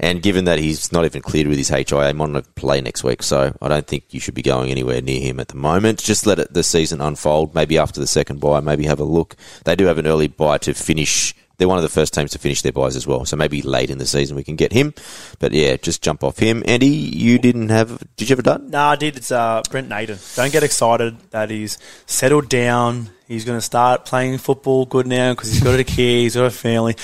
[0.00, 3.22] and given that he's not even cleared with his HIA, might not play next week.
[3.22, 6.02] So I don't think you should be going anywhere near him at the moment.
[6.02, 7.54] Just let it, the season unfold.
[7.54, 9.36] Maybe after the second buy, maybe have a look.
[9.64, 12.38] They do have an early buy to finish they're one of the first teams to
[12.38, 13.24] finish their buys as well.
[13.24, 14.94] So maybe late in the season we can get him.
[15.38, 16.62] But yeah, just jump off him.
[16.66, 18.02] Andy, you didn't have.
[18.16, 18.70] Did you have done?
[18.70, 19.16] No, I did.
[19.16, 20.18] It's uh, Brent Naden.
[20.34, 23.10] Don't get excited that he's settled down.
[23.26, 26.46] He's going to start playing football good now because he's got a kid, he's got
[26.46, 26.94] a family.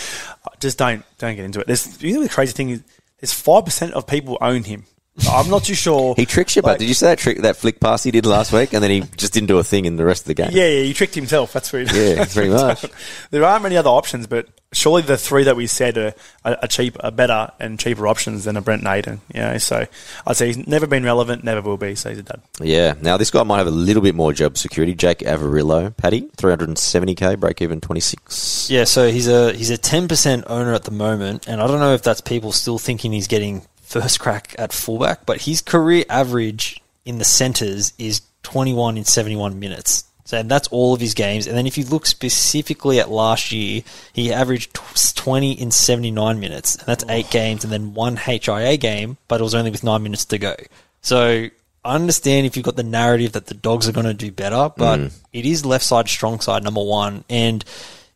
[0.61, 1.67] Just don't don't get into it.
[1.67, 2.83] There's you know the crazy thing is
[3.21, 4.85] there's five percent of people own him.
[5.31, 6.15] I'm not too sure.
[6.17, 8.25] He tricks you, Like- but did you see that trick, that flick pass he did
[8.25, 10.35] last week, and then he just didn't do a thing in the rest of the
[10.35, 10.51] game?
[10.53, 11.53] Yeah, yeah, he tricked himself.
[11.53, 12.85] That's where he Yeah, pretty much.
[13.31, 16.15] there aren't many other options, but surely the three that we said are,
[16.47, 19.21] are, are cheap, are better and cheaper options than a Brent Naden.
[19.35, 19.87] Yeah, so
[20.27, 21.95] I'd say he's never been relevant, never will be.
[21.95, 22.41] So he's a dud.
[22.61, 22.95] Yeah.
[23.03, 24.95] Now this guy might have a little bit more job security.
[24.95, 28.71] Jake Averillo, Paddy, 370k, break even 26.
[28.71, 31.81] Yeah, so he's a he's a ten percent owner at the moment, and I don't
[31.81, 33.63] know if that's people still thinking he's getting
[34.01, 39.05] first crack at fullback, but his career average in the centres is twenty one in
[39.05, 40.05] seventy one minutes.
[40.25, 41.47] So and that's all of his games.
[41.47, 44.79] And then if you look specifically at last year, he averaged
[45.15, 49.41] twenty in seventy nine minutes, and that's eight games, and then one HIA game, but
[49.41, 50.57] it was only with nine minutes to go.
[51.03, 51.49] So.
[51.85, 54.71] I understand if you've got the narrative that the dogs are going to do better,
[54.77, 55.13] but mm.
[55.33, 57.25] it is left side, strong side, number one.
[57.29, 57.65] And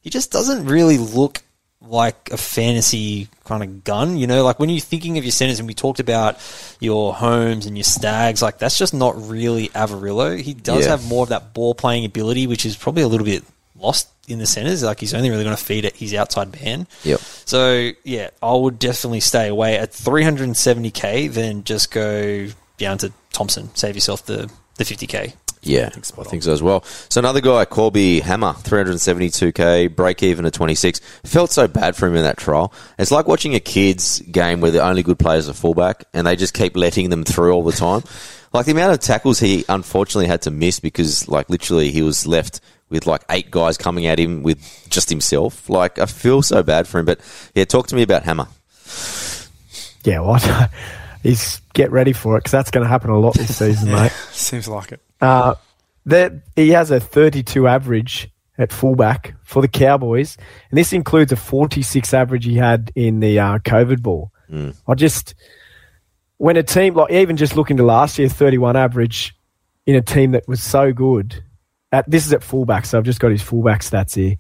[0.02, 1.42] he just doesn't really look
[1.88, 4.16] like a fantasy kind of gun.
[4.16, 6.36] You know, like when you're thinking of your centers, and we talked about
[6.80, 10.40] your homes and your stags, like that's just not really Averillo.
[10.40, 10.90] He does Yeah.
[10.92, 13.44] have more of that ball playing ability, which is probably a little bit
[13.78, 14.82] lost in the centers.
[14.82, 16.86] Like he's only really going to feed at his outside man.
[17.04, 17.20] Yep.
[17.44, 21.32] So yeah, I would definitely stay away at 370k.
[21.32, 23.70] Then just go down to Thompson.
[23.74, 25.32] Save yourself the the 50k.
[25.66, 26.82] Yeah, I think so as well.
[26.84, 31.00] So another guy, Corby Hammer, 372k, break even at 26.
[31.24, 32.72] Felt so bad for him in that trial.
[32.98, 36.36] It's like watching a kids game where the only good players are fullback and they
[36.36, 38.02] just keep letting them through all the time.
[38.52, 42.26] like the amount of tackles he unfortunately had to miss because like literally he was
[42.26, 45.68] left with like eight guys coming at him with just himself.
[45.68, 47.06] Like I feel so bad for him.
[47.06, 47.20] But
[47.54, 48.48] yeah, talk to me about Hammer.
[50.04, 50.70] Yeah, what?
[51.22, 54.12] He's get ready for it because that's going to happen a lot this season, mate.
[54.30, 55.00] Seems like it.
[55.20, 55.54] Uh,
[56.04, 60.36] that he has a 32 average at fullback for the Cowboys,
[60.70, 64.32] and this includes a 46 average he had in the uh, COVID ball.
[64.86, 65.34] I just
[66.38, 69.34] when a team like even just looking to last year, 31 average
[69.86, 71.42] in a team that was so good.
[71.92, 74.36] At this is at fullback, so I've just got his fullback stats here.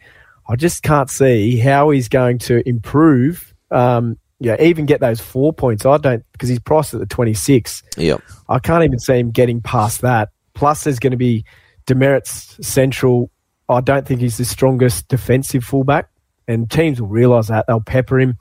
[0.48, 3.54] I just can't see how he's going to improve.
[3.70, 5.86] Um, yeah, even get those four points.
[5.86, 7.82] I don't because he's priced at the 26.
[7.96, 10.30] Yeah, I can't even see him getting past that.
[10.56, 11.44] Plus, there's going to be
[11.84, 13.30] demerits central.
[13.68, 16.08] I don't think he's the strongest defensive fullback,
[16.48, 17.66] and teams will realise that.
[17.66, 18.38] They'll pepper him.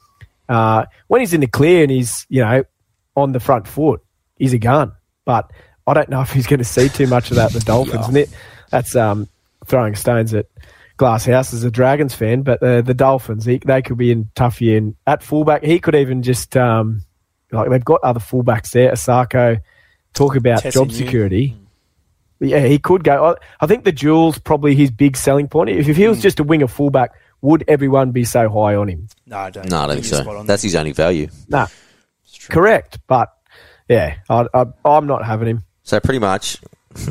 [0.47, 2.63] Uh, when he's in the clear and he's, you know,
[3.17, 4.01] on the front foot,
[4.37, 4.93] he's a gun.
[5.25, 5.51] But
[5.85, 7.51] I don't know if he's going to see too much of that.
[7.51, 8.29] The Dolphins, and it,
[8.71, 9.27] that's um,
[9.65, 10.45] throwing stones at
[10.95, 12.43] Glass House as a Dragons fan.
[12.43, 14.77] But uh, the Dolphins, he, they could be in tough year.
[14.77, 17.01] And at fullback, he could even just um,
[17.51, 18.91] like they've got other fullbacks there.
[18.93, 19.59] Asako,
[20.13, 21.57] talk about job security.
[22.39, 23.25] Yeah, he could go.
[23.31, 25.69] I- I think the duel's probably his big selling point.
[25.69, 26.23] If, if he was hmm.
[26.23, 29.07] just a winger fullback, would everyone be so high on him?
[29.25, 29.69] No, I don't.
[29.69, 30.37] No, I don't think so.
[30.37, 31.27] on That's his only value.
[31.47, 31.67] No,
[32.49, 32.99] correct.
[33.07, 33.31] But
[33.87, 35.63] yeah, I, I, I'm not having him.
[35.83, 36.59] So pretty much,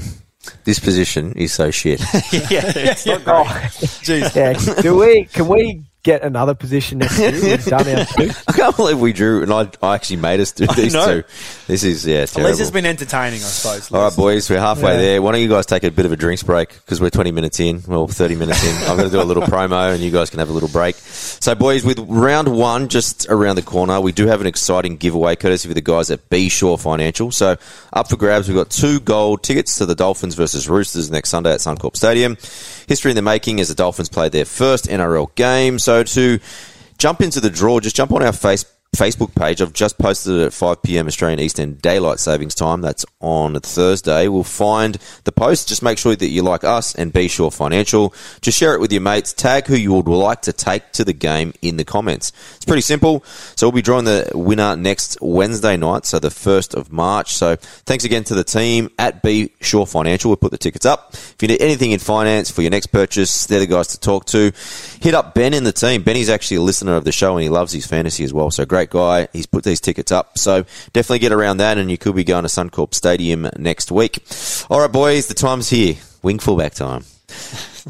[0.64, 2.00] this position is so shit.
[2.50, 4.34] yeah, it's not Oh, Jeez.
[4.34, 4.82] yeah.
[4.82, 5.24] Do we?
[5.26, 7.32] Can we get another position next year?
[7.32, 8.30] We've done our two.
[8.46, 11.22] I can't believe we drew, and I, I actually made us do these know.
[11.22, 11.28] two.
[11.66, 13.90] This is yeah At least it's been entertaining, I suppose.
[13.90, 14.98] All right, boys, we're halfway Yeah.
[15.00, 15.22] there.
[15.22, 17.58] Why don't you guys take a bit of a drinks break because we're 20 minutes
[17.58, 18.76] in, well, 30 minutes in.
[18.88, 20.94] I'm going to do a little promo and you guys can have a little break.
[20.96, 25.34] So, boys, with round one just around the corner, we do have an exciting giveaway
[25.36, 27.32] courtesy of the guys at B Shore Financial.
[27.32, 27.56] So,
[27.92, 31.52] up for grabs, we've got two gold tickets to the Dolphins versus Roosters next Sunday
[31.54, 32.36] at Suncorp Stadium.
[32.86, 35.78] History in the making as the Dolphins played their first NRL game.
[35.78, 36.38] So, to
[36.98, 39.60] jump into the draw, just jump on our Facebook Facebook page.
[39.60, 41.06] I've just posted it at 5 p.m.
[41.06, 42.80] Australian Eastern Daylight Savings Time.
[42.80, 44.28] That's on Thursday.
[44.28, 45.68] We'll find the post.
[45.68, 48.14] Just make sure that you like us and Be Sure Financial.
[48.40, 49.32] Just share it with your mates.
[49.32, 52.32] Tag who you would like to take to the game in the comments.
[52.56, 53.24] It's pretty simple.
[53.56, 57.34] So we'll be drawing the winner next Wednesday night, so the 1st of March.
[57.34, 60.30] So thanks again to the team at Be Sure Financial.
[60.30, 61.10] We'll put the tickets up.
[61.12, 64.26] If you need anything in finance for your next purchase, they're the guys to talk
[64.26, 64.52] to.
[65.00, 66.02] Hit up Ben in the team.
[66.02, 68.50] Benny's actually a listener of the show and he loves his fantasy as well.
[68.50, 69.28] So great guy.
[69.32, 70.38] He's put these tickets up.
[70.38, 74.24] So definitely get around that and you could be going to Suncorp Stadium next week.
[74.70, 75.96] All right, boys, the time's here.
[76.22, 77.04] Wing fullback time.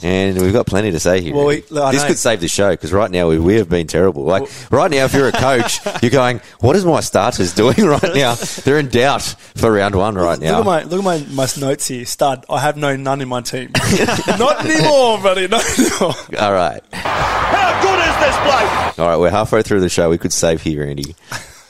[0.02, 1.34] And we've got plenty to say here.
[1.34, 2.06] Well, we- this know.
[2.06, 4.24] could save the show because right now we, we have been terrible.
[4.24, 8.14] Like right now, if you're a coach, you're going, "What is my starters doing right
[8.14, 10.58] now?" They're in doubt for round one right now.
[10.58, 12.04] Look at my look at my, my notes here.
[12.04, 12.44] Stud.
[12.50, 13.70] I have no none in my team.
[14.38, 15.46] not anymore, buddy.
[15.46, 16.14] Not anymore.
[16.40, 16.82] All right.
[16.92, 18.98] How good is this bloke?
[18.98, 20.10] All right, we're halfway through the show.
[20.10, 21.14] We could save here, Andy.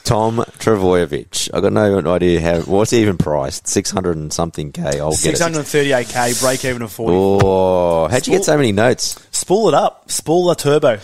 [0.05, 1.49] Tom Trbojevic.
[1.53, 2.61] I've got no idea how.
[2.61, 3.67] What's he even priced?
[3.67, 4.99] Six hundred and something k.
[4.99, 5.43] I'll get Six it.
[5.43, 7.15] hundred thirty-eight k break even of forty.
[7.17, 9.19] Oh, how'd you get so many notes?
[9.31, 10.09] Spool it up.
[10.09, 10.99] Spool the turbo.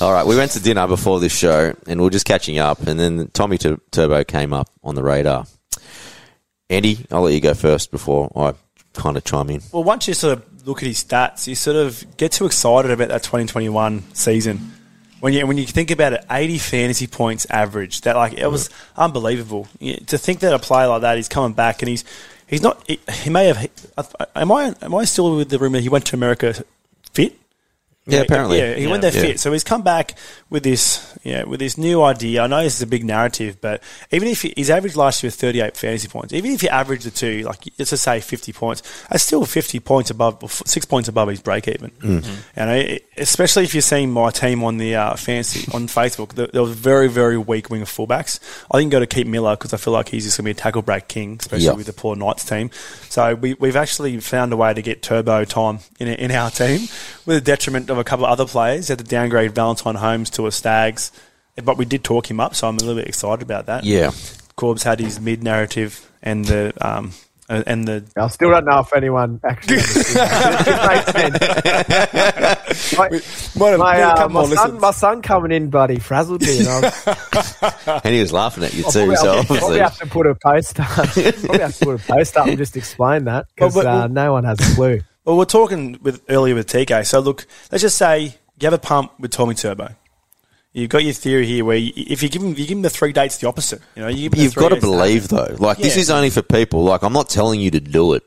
[0.00, 2.86] All right, we went to dinner before this show, and we are just catching up,
[2.86, 5.46] and then Tommy Tur- Turbo came up on the radar.
[6.70, 8.54] Andy, I'll let you go first before I
[8.92, 9.62] kind of chime in.
[9.72, 12.90] Well, once you sort of look at his stats, you sort of get too excited
[12.90, 14.72] about that 2021 season.
[15.20, 18.02] When you when you think about it, 80 fantasy points average.
[18.02, 19.68] That like it was unbelievable.
[19.80, 22.04] Yeah, to think that a player like that is coming back and he's
[22.46, 22.82] he's not.
[22.86, 23.68] He, he may have.
[24.36, 26.64] Am I am I still with the rumor he went to America
[27.12, 27.36] fit?
[28.08, 28.58] Yeah, apparently.
[28.58, 29.20] Yeah, he went there Yeah.
[29.20, 29.40] fit.
[29.40, 30.14] So he's come back
[30.50, 32.42] with this, yeah, with this new idea.
[32.42, 35.36] I know this is a big narrative, but even if his average last year was
[35.36, 38.82] 38 fantasy points, even if you average the two, like let's just say 50 points,
[39.10, 41.90] that's still 50 points above, six points above his break even.
[42.00, 42.24] Mm.
[42.56, 46.62] You know, especially if you're seeing my team on the uh, fantasy on Facebook, there,
[46.62, 48.40] was very, very weak wing of fullbacks.
[48.70, 50.58] I didn't go to keep Miller because I feel like he's just going to be
[50.58, 51.72] a tackle break king, especially Yeah.
[51.72, 52.70] with the poor Knights team.
[53.10, 56.88] So we, we've actually found a way to get turbo time in, in our team
[57.26, 58.88] with a detriment of a couple of other players.
[58.88, 61.12] Had to downgrade Valentine Holmes to a Staggs,
[61.62, 63.84] but we did talk him up, so I'm a little bit excited about that.
[63.84, 64.12] Yeah.
[64.56, 67.12] Corb's had his mid narrative and the um
[67.50, 70.16] uh, and the I still don't know if anyone actually understood.
[71.40, 71.46] it
[72.74, 72.96] makes
[73.56, 76.58] my, my, uh, my son, my son coming in, buddy, frazzled me.
[76.58, 79.78] And I was, And he was laughing at you I'll too, probably, so I'll probably
[79.78, 80.86] have to put a post up.
[80.92, 84.06] probably have to put a post up and just explain that because Well, but- uh,
[84.08, 85.00] no one has a clue.
[85.28, 87.06] Well, we're talking with earlier with TK.
[87.06, 89.94] So look, let's just say you have a pump with Tommy Turbo.
[90.72, 92.88] You've got your theory here where you, if you give him, you give him the
[92.88, 93.82] three dates, the opposite.
[93.94, 95.54] You know, you give you've got to believe though.
[95.58, 96.00] Like this Yeah.
[96.00, 96.82] is only for people.
[96.82, 98.26] Like I'm not telling you to do it.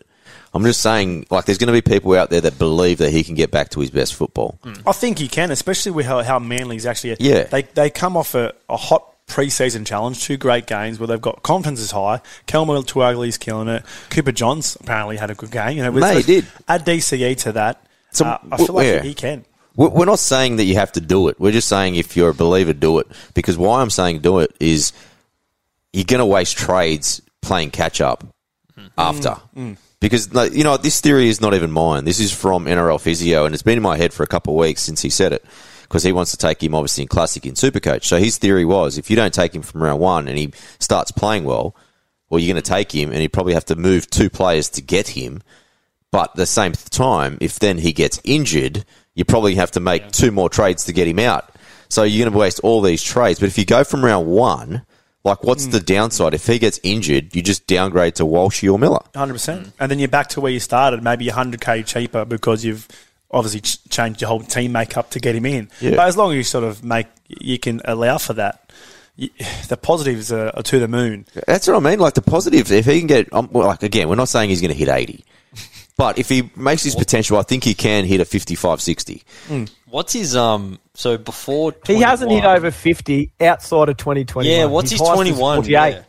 [0.53, 3.23] I'm just saying, like, there's going to be people out there that believe that he
[3.23, 4.59] can get back to his best football.
[4.63, 4.83] Mm.
[4.85, 7.15] I think he can, especially with how, how Manly's actually.
[7.21, 7.45] Yeah.
[7.45, 11.41] They, they come off a, a hot pre-season challenge, two great games where they've got
[11.41, 12.21] confidence is high.
[12.47, 13.83] Kelma Tuilagi's killing it.
[14.09, 15.77] Cooper Johns apparently had a good game.
[15.77, 16.47] You know, with- Mate, he did.
[16.67, 17.83] Add DCE to that.
[18.11, 19.01] So, uh, I feel like yeah.
[19.01, 19.45] he, can.
[19.77, 21.39] We're not saying that you have to do it.
[21.39, 23.07] We're just saying if you're a believer, do it.
[23.33, 24.91] Because why I'm saying do it is
[25.93, 28.25] you're going to waste trades playing catch up
[28.77, 28.89] mm.
[28.97, 29.29] after.
[29.55, 29.55] Mm.
[29.55, 29.77] Mm.
[30.01, 32.05] Because you know this theory is not even mine.
[32.05, 34.59] This is from NRL Physio, and it's been in my head for a couple of
[34.59, 35.45] weeks since he said it.
[35.91, 38.05] Because he wants to take him obviously in Classic in Supercoach.
[38.05, 41.11] So his theory was if you don't take him from round one and he starts
[41.11, 41.75] playing well,
[42.29, 44.81] well you're going to take him, and you probably have to move two players to
[44.81, 45.43] get him.
[46.09, 50.13] But at the same time, if then he gets injured, you probably have to make
[50.13, 51.53] two more trades to get him out.
[51.89, 53.41] So you're going to waste all these trades.
[53.41, 54.85] But if you go from round one,
[55.25, 55.71] like what's hmm.
[55.71, 56.33] the downside?
[56.33, 59.01] If he gets injured, you just downgrade to Walshy or Miller.
[59.13, 62.63] Hundred percent, and then you're back to where you started, maybe hundred k cheaper because
[62.63, 62.87] you've
[63.31, 65.69] obviously ch- changed your whole team makeup to get him in.
[65.79, 65.91] Yeah.
[65.95, 68.71] But as long as you sort of make, you can allow for that.
[69.15, 69.29] You,
[69.67, 71.25] the positives are, are to the moon.
[71.47, 71.99] That's what I mean.
[71.99, 74.61] Like the positives, if he can get, um, well, like again, we're not saying he's
[74.61, 75.23] going to hit 80.
[75.97, 79.21] But if he makes his potential, I think he can hit a 55 60.
[79.87, 80.79] What's his um?
[80.95, 84.49] So before He hasn't hit over 50 outside of twenty twenty.
[84.49, 85.57] Yeah, what's his highest twenty one?
[85.57, 86.01] 48.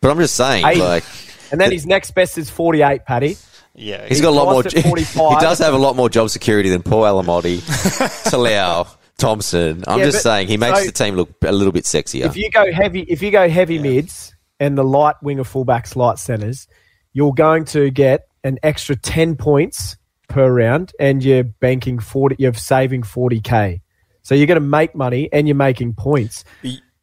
[0.00, 0.80] But I'm just saying, Eighty.
[0.80, 1.04] like,
[1.50, 3.36] And then his next best is 48, Paddy.
[3.74, 4.06] Yeah.
[4.06, 4.62] he's got a lot more.
[4.72, 7.58] he does have a lot more job security than Paul Alamoti,
[8.30, 9.84] Talau, Thompson.
[9.86, 12.24] I'm Yeah, just saying he makes so- the team look a little bit sexier.
[12.26, 16.18] If you go heavy, if you go heavy mids and the light winger fullbacks, light
[16.18, 16.68] centers,
[17.12, 19.96] you're going to get an extra 10 points
[20.28, 23.80] per round and you're banking 40, you're saving 40k.
[24.22, 26.44] So you're going to make money and you're making points.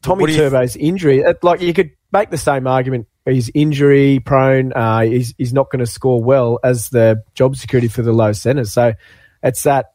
[0.02, 3.08] Tommy What do you- Turbo's injury, uh, like you could make the same argument.
[3.32, 4.74] He's injury prone.
[4.74, 8.34] Uh, he's, he's not going to score well as the job security for the low
[8.34, 8.72] centers.
[8.72, 8.94] So
[9.42, 9.94] it's that.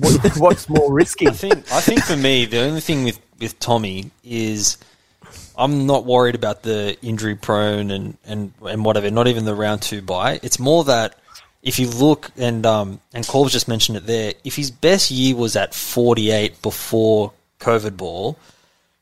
[0.00, 1.26] what- what's more risky?
[1.28, 4.78] I think I think for me the only thing with with Tommy is
[5.58, 9.82] I'm not worried about the injury prone and, and, and whatever, not even the round
[9.82, 10.38] two buy.
[10.42, 11.18] It's more that
[11.62, 15.34] if you look and um and Corb's just mentioned it there, if his best year
[15.34, 18.38] was at 48 before COVID ball,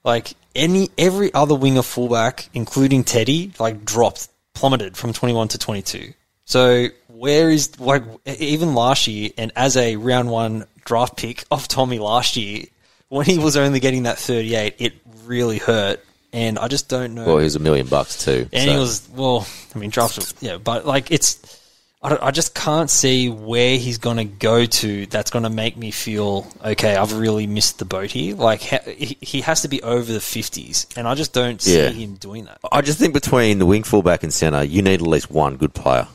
[0.05, 6.13] like any every other winger fullback, including Teddy, like dropped plummeted from 21 to 22.
[6.45, 11.69] So where is like even last year and as a round one draft pick of
[11.69, 12.65] Tommy last year,
[13.09, 14.95] when he was only getting that 38, it
[15.25, 16.01] really hurt.
[16.35, 17.27] And I just don't know.
[17.27, 18.49] Well, he was a million bucks too.
[18.53, 19.47] And so- he was well.
[19.75, 20.33] I mean, drafted.
[20.41, 21.61] Yeah, but like it's.
[22.05, 25.07] I, don't- I just can't see where he's going to go to.
[25.07, 26.97] That's going to make me feel okay.
[26.97, 28.35] I've really missed the boat here.
[28.35, 31.91] Like he, he has to be over the fifties, and I just don't see Yeah.
[31.91, 32.59] him doing that.
[32.73, 35.75] I just think between the wing fullback and centre, you need at least one good
[35.75, 36.09] player.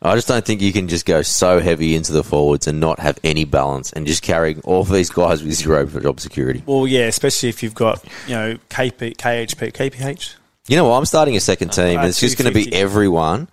[0.00, 3.00] I just don't think you can just go so heavy into the forwards and not
[3.00, 6.62] have any balance and just carrying all of these guys with zero job security.
[6.66, 10.36] Well, yeah, especially if you've got you know KP, KHP, KPH.
[10.68, 10.96] You know what?
[10.98, 11.98] I'm starting a second team.
[11.98, 12.76] Uh, and it's just going to be 250.
[12.82, 13.48] everyone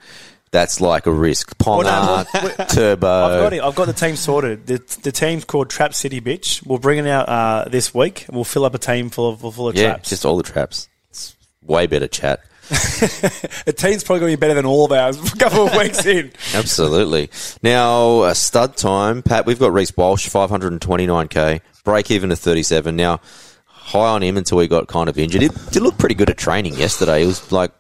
[0.56, 1.54] that's like a risk.
[1.66, 3.08] Well, Ponga, no, well, Turbo.
[3.08, 3.62] I've got it.
[3.62, 4.66] I've got the team sorted.
[4.66, 6.66] The, the team's called Trap City Bitch.
[6.66, 8.26] We'll bring it out uh, this week.
[8.32, 10.10] We'll fill up a team full of full of Yeah, traps.
[10.10, 10.88] just all the traps.
[11.10, 12.40] It's way better chat.
[12.70, 15.18] the team's probably going to be better than all of ours.
[15.34, 16.32] A couple of weeks in.
[16.56, 17.30] Absolutely.
[17.62, 22.96] Now, uh, stud time, Pat, we've got Reece Walsh, 529k, break even to 37.
[22.96, 23.20] Now,
[23.68, 25.44] high on him until he got kind of injured.
[25.44, 27.22] He did look pretty good at training yesterday.
[27.22, 27.72] He was like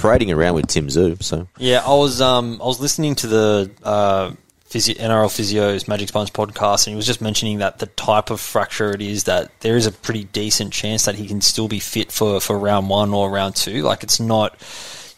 [0.00, 1.16] parading around with Tim Zoo.
[1.20, 4.32] So, Yeah, I was um I was listening to the uh,
[4.64, 8.40] physio, NRL Physio's Magic Spines podcast, and he was just mentioning that the type of
[8.40, 11.80] fracture it is that there is a pretty decent chance that he can still be
[11.80, 13.82] fit for, for round one or round two.
[13.82, 14.56] Like it's not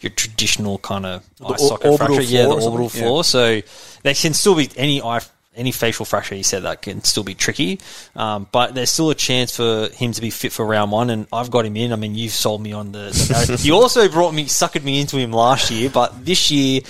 [0.01, 3.23] your traditional kind of eye socket fracture, yeah, the orbital floor.
[3.23, 3.61] So
[4.03, 5.21] there can still be any eye.
[5.55, 7.79] Any facial fracture, he said that can still be tricky,
[8.15, 11.27] um, but there's still a chance for him to be fit for round one, and
[11.31, 11.93] I've got him in.
[11.93, 13.09] I mean, you've sold me on the.
[13.09, 16.81] the you also brought me, suckered me into him last year, but this year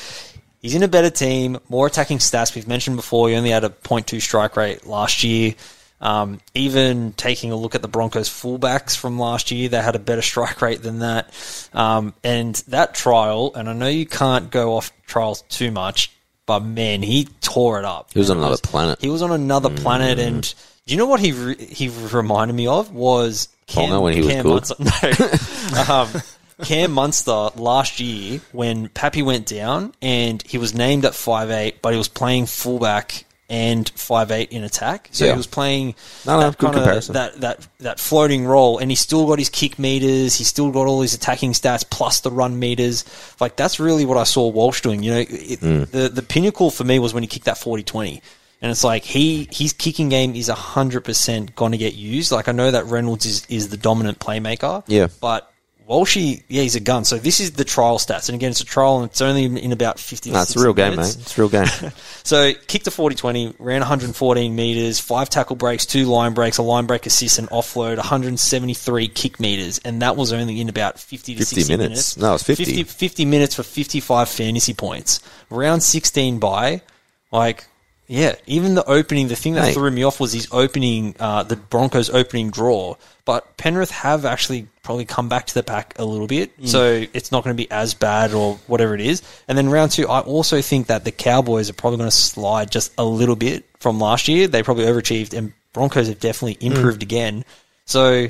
[0.63, 2.55] He's in a better team, more attacking stats.
[2.55, 5.55] We've mentioned before, he only had a 0.2 strike rate last year.
[5.99, 9.99] Um, even taking a look at the Broncos fullbacks from last year, they had a
[9.99, 11.33] better strike rate than that.
[11.73, 16.11] Um, and that trial, and I know you can't go off trials too much,
[16.45, 18.11] but man, he tore it up.
[18.13, 18.99] He was on another planet.
[19.01, 20.53] He was on another planet, and
[20.85, 24.29] do you know what he re- he reminded me of was Ponga when he was
[24.29, 24.49] Cam good.
[24.49, 25.73] Munster.
[25.73, 26.21] No, um,
[26.63, 31.81] Cam Munster last year when Pappy went down and he was named at five eight,
[31.81, 35.09] but he was playing fullback and five eight in attack.
[35.11, 35.31] So Yeah.
[35.33, 35.93] he was playing
[36.25, 39.77] No, no, that kinda- that that that floating role, and he still got his kick
[39.77, 40.35] meters.
[40.35, 43.05] He still got all his attacking stats plus the run meters.
[43.39, 45.03] Like that's really what I saw Walsh doing.
[45.03, 45.83] You know, it, Hmm.
[45.91, 48.21] the the pinnacle for me was when he kicked that 40-20.
[48.61, 52.31] And it's like he his kicking game is hundred percent going to get used.
[52.31, 54.83] Like I know that Reynolds is, is the dominant playmaker.
[54.87, 55.07] Yeah.
[55.21, 55.51] but
[55.89, 57.03] Walshy, yeah, he's a gun.
[57.03, 59.71] So this is the trial stats, and again, it's a trial, and it's only in
[59.71, 60.31] about fifty.
[60.31, 61.17] no, it's a 60 real game, minutes.
[61.17, 61.21] mate.
[61.23, 61.91] It's a real game.
[62.25, 66.85] So kicked a 40-20, ran 114 meters, five tackle breaks, two line breaks, a line
[66.85, 71.39] break assist, and offload, 173 kick meters, and that was only in about 50 to
[71.39, 71.89] 50 60 minutes.
[71.89, 72.17] minutes.
[72.17, 72.63] No, it was 50.
[72.63, 75.19] 50, 50 minutes for 55 fantasy points.
[75.49, 76.81] Round 16 by,
[77.29, 77.67] like,
[78.07, 79.73] yeah, even the opening, the thing that Mate.
[79.73, 82.95] threw me off was his opening, uh, the Broncos opening draw.
[83.25, 86.67] But Penrith have actually probably come back to the pack a little bit, Mm.
[86.67, 89.21] so it's not going to be as bad or whatever it is.
[89.47, 92.69] And then round two, I also think that the Cowboys are probably going to slide
[92.69, 94.47] just a little bit from last year.
[94.47, 97.45] They probably overachieved, and Broncos have definitely improved again.
[97.85, 98.27] So,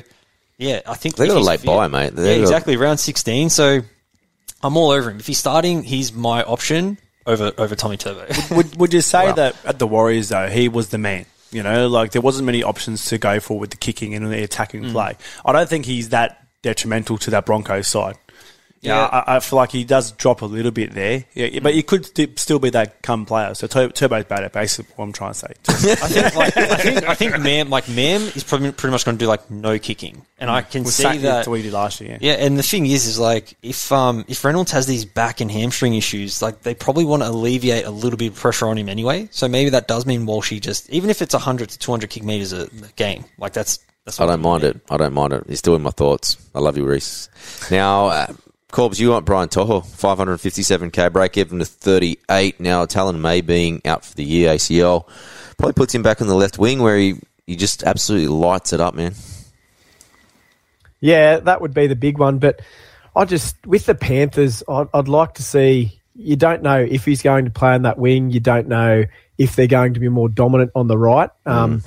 [0.58, 1.18] yeah, I think Mm.
[1.18, 2.14] They got a late fit- bye, mate.
[2.14, 2.76] They yeah, exactly.
[2.76, 3.80] Round sixteen, so
[4.62, 5.18] I'm all over him.
[5.18, 8.26] If he's starting, he's my option over over Tommy Turbo.
[8.54, 9.32] Would Would you say Wow.
[9.34, 11.26] that at the Warriors though he was the man?
[11.50, 14.42] You know, like there wasn't many options to go for with the kicking and the
[14.42, 14.92] attacking Mm.
[14.92, 15.16] play.
[15.44, 18.16] I don't think he's that detrimental to that Broncos side.
[18.84, 19.22] Yeah, Yeah.
[19.26, 21.24] I, I feel like he does drop a little bit there.
[21.34, 23.54] Yeah, but he could st- still be that come player.
[23.54, 25.52] So Tur- Turbo's bad at basically what I'm trying to say.
[25.68, 29.16] I think, like, I think, I think Mam, like Mam, is probably pretty much going
[29.18, 31.22] to do like no kicking, and I can We'll see sack- that.
[31.22, 32.18] That's what he did last year.
[32.20, 35.50] Yeah, and the thing is, is like if um if Reynolds has these back and
[35.50, 38.88] hamstring issues, like they probably want to alleviate a little bit of pressure on him
[38.88, 39.28] anyway.
[39.30, 42.22] So maybe that does mean Walshy just even if it's hundred to two hundred kick
[42.22, 44.20] meters a, a game, like that's that's.
[44.20, 44.80] I don't mind it.
[44.90, 45.44] I don't mind it.
[45.48, 46.36] He's still in my thoughts.
[46.54, 47.28] I love you, Reece.
[47.70, 48.26] Now, uh,
[48.74, 52.58] Corbs, you want Brian To'o, 557k break even to 38.
[52.58, 55.06] Now, Taylan May being out for the year, ACL,
[55.56, 58.80] probably puts him back on the left wing where he, he just absolutely lights it
[58.80, 59.14] up, man.
[60.98, 62.38] Yeah, that would be the big one.
[62.38, 62.62] But
[63.14, 66.00] I just, with the Panthers, I'd, I'd like to see.
[66.16, 68.30] You don't know if he's going to play on that wing.
[68.30, 69.04] You don't know
[69.38, 71.30] if they're going to be more dominant on the right.
[71.46, 71.84] Um,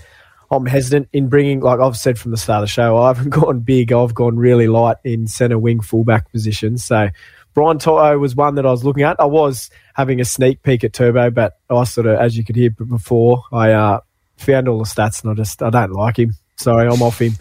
[0.49, 3.29] I'm hesitant in bringing, like I've said from the start of the show, I haven't
[3.41, 3.91] gone big.
[3.91, 6.77] I've gone really light in centre wing fullback position.
[6.77, 7.09] So
[7.53, 9.19] Brian To'o was one that I was looking at.
[9.19, 12.55] I was having a sneak peek at Turbo, but I sort of, as you could
[12.55, 13.99] hear before, I uh,
[14.37, 16.33] found all the stats and I just, I don't like him.
[16.55, 17.33] Sorry, I'm off him.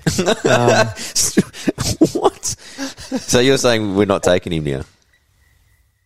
[0.45, 0.87] Um,
[2.21, 2.45] what?
[2.45, 4.83] So you're saying we're not taking him now?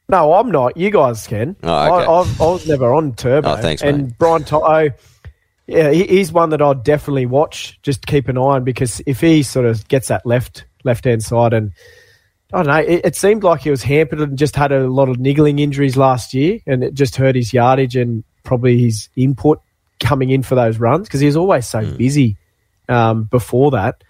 [0.08, 0.76] no, I'm not.
[0.76, 1.56] You guys can.
[1.62, 2.06] Oh, okay.
[2.06, 3.52] I, I've, I was never on Turbo.
[3.52, 4.16] Oh, thanks, And.
[4.18, 4.90] Brian To'o,
[5.70, 7.78] yeah, he's one that I'd definitely watch.
[7.82, 11.22] Just keep an eye on because if he sort of gets that left left hand
[11.22, 11.72] side and
[12.52, 15.08] I don't know, it, it seemed like he was hampered and just had a lot
[15.08, 19.60] of niggling injuries last year, and it just hurt his yardage and probably his input
[20.00, 21.96] coming in for those runs because he was always so Hmm.
[21.96, 22.36] busy
[22.88, 24.02] um, before that.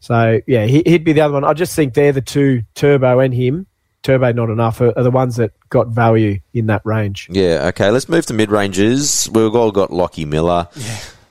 [0.00, 1.44] So yeah, he, he'd be the other one.
[1.44, 3.66] I just think they're the two, Turbo and him.
[4.04, 7.26] Turbo not enough are, are the ones that got value in that range.
[7.30, 7.90] Yeah, okay.
[7.90, 9.28] Let's move to mid ranges.
[9.32, 10.68] We've all got Lockie Miller.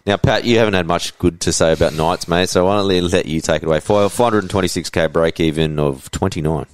[0.05, 2.91] Now, Pat, you haven't had much good to say about Knights, mate, so why don't
[2.91, 3.79] I let you take it away?
[3.79, 6.65] 426k break even of 29.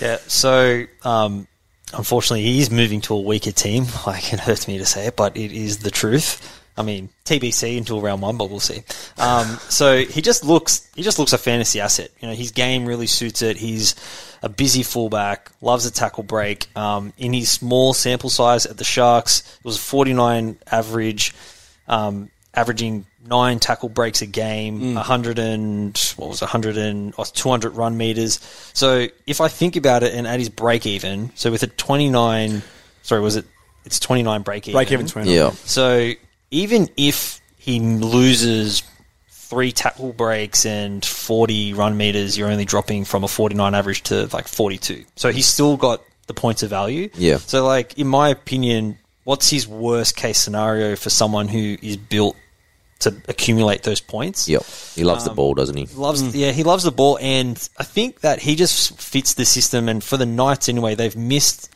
[0.00, 1.48] Yeah, so um,
[1.92, 3.86] unfortunately, he is moving to a weaker team.
[4.06, 6.62] Like it hurts me to say it, but it is the truth.
[6.78, 8.84] I mean, TBC until round one, but we'll see.
[9.18, 12.10] Um, so he just looks he just looks a fantasy asset.
[12.20, 13.56] You know, his game really suits it.
[13.56, 13.96] He's
[14.42, 16.74] a busy fullback, loves a tackle break.
[16.76, 21.34] Um, in his small sample size at the Sharks, it was 49 average,
[21.88, 27.24] um, averaging nine tackle breaks a game, 100 and what was it, 100 and or
[27.24, 28.38] 200 run meters.
[28.72, 32.62] So if I think about it and add his break even, so with a 29,
[33.02, 33.46] sorry, was it?
[33.84, 34.78] It's 29 break even.
[34.78, 35.34] Break even 29.
[35.34, 35.50] Yeah.
[35.64, 36.12] So
[36.50, 38.82] even if he loses
[39.30, 44.28] three tackle breaks and 40 run meters, you're only dropping from a 49 average to
[44.32, 45.04] like 42.
[45.16, 47.08] So he's still got the points of value.
[47.14, 47.38] Yeah.
[47.38, 52.36] So like in my opinion, what's his worst case scenario for someone who is built
[53.00, 54.48] to accumulate those points?
[54.48, 54.64] Yep.
[54.94, 55.86] He loves the um, ball, doesn't he?
[55.94, 56.30] Loves hmm.
[56.32, 59.88] yeah, he loves the ball, and I think that he just fits the system.
[59.88, 61.74] And for the Knights anyway, they've missed.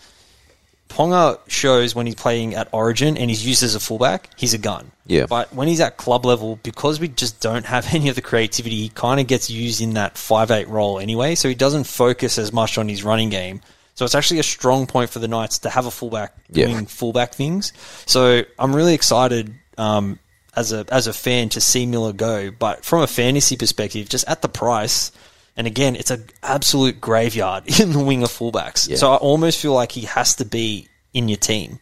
[0.92, 4.58] Ponga shows when he's playing at Origin and he's used as a fullback, he's a
[4.58, 4.90] gun.
[5.06, 5.26] Yeah.
[5.26, 8.76] But when he's at club level, because we just don't have any of the creativity,
[8.76, 11.34] he kind of gets used in that five eight role anyway.
[11.34, 13.60] So he doesn't focus as much on his running game.
[13.94, 16.66] So it's actually a strong point for the Knights to have a fullback Yeah.
[16.66, 17.72] doing fullback things.
[18.06, 20.18] So I'm really excited um,
[20.56, 22.50] as a as a fan to see Miller go.
[22.50, 25.12] But from a fantasy perspective, just at the price,
[25.56, 28.88] and again, it's an absolute graveyard in the wing of fullbacks.
[28.88, 28.96] Yeah.
[28.96, 31.78] So I almost feel like he has to be in your team.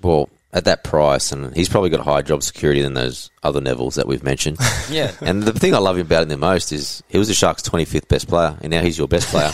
[0.00, 3.60] Well, at that price, and he's probably got a higher job security than those other
[3.60, 4.58] Nevilles that we've mentioned.
[4.90, 5.12] Yeah.
[5.20, 8.08] And the thing I love about him the most is he was the Sharks' 25th
[8.08, 9.50] best player, and now he's your best player.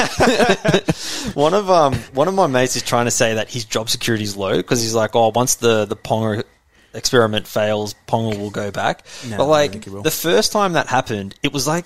[1.34, 4.22] One of um one of my mates is trying to say that his job security
[4.22, 6.44] is low because he's like, oh, once the the Ponga
[6.92, 9.04] experiment fails, Ponga will go back.
[9.28, 10.02] No, but like don't think he will.
[10.02, 11.84] the first time that happened, it was like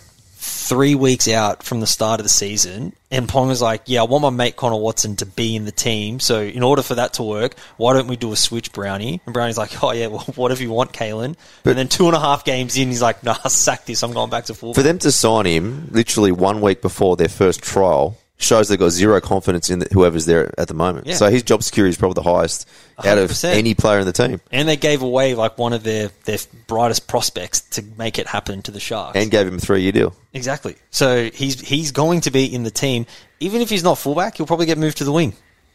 [0.49, 4.23] three weeks out from the start of the season, and Ponga's like, yeah, I want
[4.23, 6.21] my mate Connor Watson to be in the team.
[6.21, 9.21] So in order for that to work, why don't we do a switch, Brownie?
[9.25, 11.37] And Brownie's like, oh yeah, well, whatever you want, Kalyn.
[11.65, 14.03] and then two and a half games in, he's like, nah, sack this.
[14.03, 14.75] I'm going back to full.
[14.75, 18.91] For them to sign him literally one week before their first trial shows they've got
[18.91, 21.07] zero confidence in the, whoever's there at the moment.
[21.07, 21.17] Yeah.
[21.17, 22.69] So his job security is probably the highest
[23.05, 23.55] out of 100%.
[23.55, 27.09] any player in the team, And they gave away like one of their, their brightest
[27.09, 29.17] prospects to make it happen to the Sharks.
[29.17, 30.15] and gave him a three-year deal.
[30.33, 30.77] exactly.
[30.91, 33.07] So he's he's going to be in the team.
[33.41, 35.35] Even if he's not fullback, he'll probably get moved to the wing.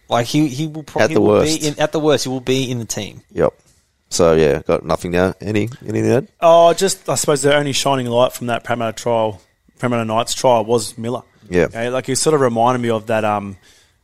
[0.10, 1.62] Like he he will probably At probably the worst.
[1.62, 3.22] be in, at the worst he will be in the team.
[3.32, 3.54] Yep.
[4.10, 5.34] So yeah, got nothing now.
[5.42, 6.28] Any anything to add?
[6.40, 9.42] Oh, just I suppose the only shining light from that Parramatta trial,
[9.84, 11.24] Parramatta Knights trial, was Miller.
[11.50, 11.64] Yeah.
[11.64, 13.26] Okay, like he sort of reminded me of that.
[13.26, 13.58] Um,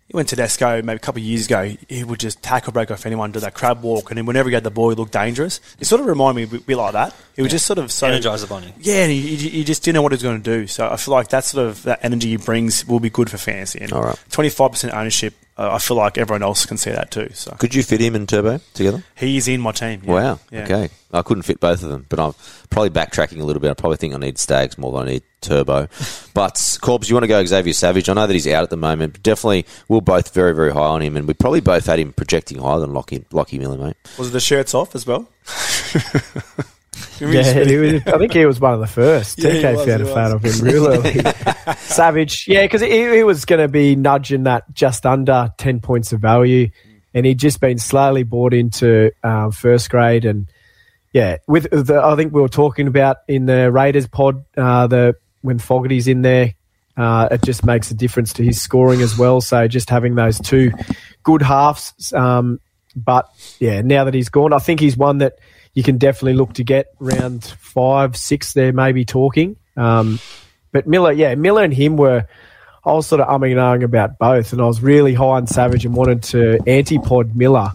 [0.10, 1.74] he went to Desco maybe a couple of years ago.
[1.88, 4.56] He would just tackle break off anyone, do that crab walk, and then whenever he
[4.56, 5.62] had the ball, he looked dangerous.
[5.78, 7.16] He sort of reminded me a bit like that.
[7.38, 8.74] He was just sort of so Energize the bunny.
[8.78, 10.68] Yeah, and he, he he just didn't know what he was going to do.
[10.68, 13.38] So I feel like that sort of that energy he brings will be good for
[13.38, 13.80] fantasy.
[13.80, 14.20] And All right.
[14.32, 17.30] twenty five percent ownership, I feel like everyone else can see that too.
[17.34, 19.04] So Could you fit him and Turbo together?
[19.16, 20.02] he's in my team.
[20.06, 20.12] yeah.
[20.14, 20.40] Wow.
[20.52, 20.64] Yeah.
[20.64, 20.90] Okay.
[21.12, 22.34] I couldn't fit both of them, but I'm
[22.70, 23.72] probably backtracking a little bit.
[23.72, 25.88] I probably think I need Staggs more than I need Turbo.
[26.34, 28.08] but Corbs, you want to go Xavier Savage?
[28.10, 30.80] I know that he's out at the moment, but definitely we're both very, very high
[30.80, 33.96] on him, and we probably both had him projecting higher than Lockie, Lockie Miller, mate.
[34.18, 35.28] Was it the shirts off as well?
[37.20, 39.40] Yeah, he was, I think he was one of the first.
[39.40, 41.20] Yeah, TK was, found a fan of him real early.
[41.78, 46.14] Savage, yeah, because he, he was going to be nudging that just under 10 points
[46.14, 46.70] of value.
[47.14, 50.24] And he'd just been slowly bought into um, first grade.
[50.26, 50.50] And
[51.12, 55.16] yeah, with the, I think we were talking about in the Raiders pod, uh, the
[55.42, 56.54] when Fogarty's in there,
[56.96, 59.42] uh, it just makes a difference to his scoring as well.
[59.42, 60.72] So just having those two
[61.24, 62.60] good halves, um,
[62.96, 63.30] but
[63.60, 65.40] yeah, now that he's gone, I think he's one that
[65.74, 68.54] you can definitely look to get round five, six.
[68.54, 69.56] There, maybe talking.
[69.78, 70.20] Um,
[70.72, 72.28] but Miller, yeah, Miller and him were.
[72.86, 75.48] I was sort of umming and ahhing about both, and I was really high on
[75.48, 77.74] Savage and wanted to antipod Miller.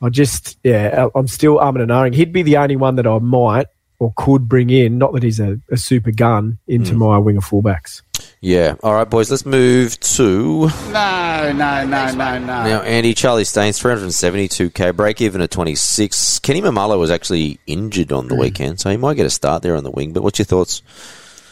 [0.00, 2.14] I just, yeah, I'm still umming and ahhing.
[2.14, 3.66] He'd be the only one that I might
[4.02, 4.98] or could bring in.
[4.98, 6.98] Not that he's a, a super gun into hmm.
[6.98, 8.02] my winger fullbacks.
[8.40, 8.74] Yeah.
[8.82, 9.30] All right, boys.
[9.30, 12.38] Let's move to No, no, no, no, no.
[12.38, 12.82] now.
[12.82, 16.40] Andy Charlie Staines, 372k, break even at 26.
[16.40, 18.40] Kenny Maumalo was actually injured on the hmm.
[18.40, 20.12] weekend, so he might get a start there on the wing.
[20.12, 20.82] But what's your thoughts?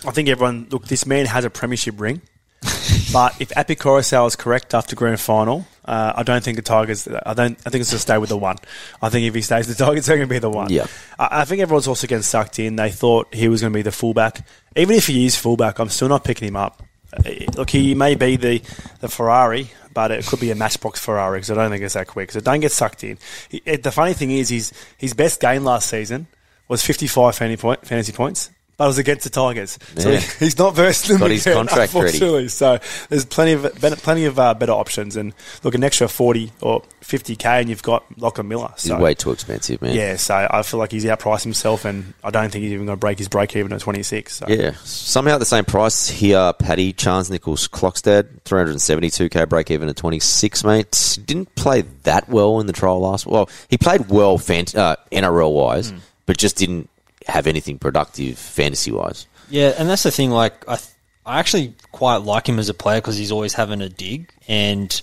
[0.05, 0.87] I think everyone look.
[0.87, 2.23] This man has a premiership ring,
[3.13, 7.09] but if Api Koroisau is correct after grand final, uh, I don't think the Tigers.
[7.09, 7.59] I don't.
[7.67, 8.57] I think it's going to stay with the one.
[9.03, 10.71] I think if he stays with the Tigers, they're going to be the one.
[10.71, 10.87] Yeah.
[11.19, 12.77] I, I think everyone's also getting sucked in.
[12.77, 14.47] They thought he was going to be the fullback.
[14.77, 16.81] Even if he is fullback, I'm still not picking him up.
[17.13, 18.63] Uh, Look, he may be the
[19.01, 19.73] the Ferrari.
[19.93, 22.31] But it could be a matchbox Ferrari because I don't think it's that quick.
[22.31, 23.19] So don't get sucked in.
[23.49, 26.29] He, it, the funny thing is, his his best game last season
[26.69, 28.51] was 55 fantasy, point, fantasy points,
[28.81, 29.79] but it was against the Tigers.
[29.99, 32.07] So he, he's not versed in Got his contract ready.
[32.07, 32.49] unfortunately.
[32.49, 32.79] So
[33.11, 36.81] there's plenty of better, plenty of uh, better options, and look, an extra 40 or
[37.03, 38.73] 50k, and you've got Lachlan Miller.
[38.79, 39.95] He's way too expensive, man.
[39.95, 42.97] yeah, so I feel like he's outpriced himself, and I don't think he's even going
[42.97, 44.35] to break his break even at 26.
[44.35, 44.47] So.
[44.49, 46.55] Yeah, somehow at the same price here.
[46.59, 51.19] Paddy Charnze Nicoll-Klokstad, 372k break even at 26, mate.
[51.27, 53.27] Didn't play that well in the trial last.
[53.27, 55.93] Well, he played well fant- uh, NRL wise,
[56.25, 56.89] but just didn't
[57.31, 59.27] have anything productive fantasy wise.
[59.49, 60.31] Yeah, and that's the thing.
[60.31, 60.91] Like, I, th-
[61.27, 65.01] I actually quite like him as a player because he's always having a dig, and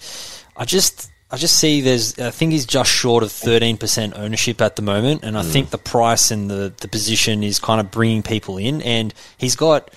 [0.55, 2.17] I just, I just see there's.
[2.17, 5.51] I think he's just short of thirteen percent ownership at the moment, and I mm.
[5.51, 9.55] think the price and the the position is kind of bringing people in, and he's
[9.55, 9.91] got.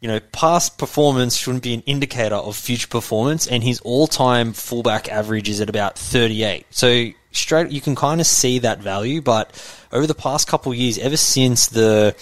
[0.00, 5.08] You know, past performance shouldn't be an indicator of future performance, and his all-time fullback
[5.08, 6.66] average is at about 38.
[6.70, 9.20] So straight, you can kind of see that value.
[9.20, 9.50] But
[9.92, 12.14] over the past couple years, ever since the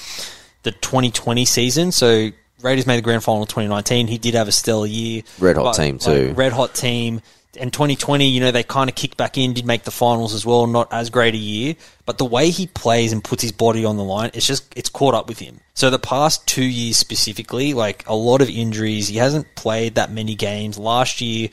[0.63, 1.93] the 2020 season.
[1.93, 2.31] So
[2.63, 4.07] Raiders made the grand final in 2019.
[4.09, 5.23] He did have a stellar year.
[5.39, 6.33] Red hot But, team like, too.
[6.35, 7.23] red hot team.
[7.59, 10.47] And 2020, you know, they kind of kicked back in, did make the finals as
[10.47, 10.67] well.
[10.69, 11.75] Not as great a year,
[12.07, 14.89] but the way he plays and puts his body on the line, it's just it's
[14.89, 15.59] caught up with him.
[15.75, 20.13] So the past two years specifically, like a lot of injuries, he hasn't played that
[20.13, 20.79] many games.
[20.79, 21.49] Last year,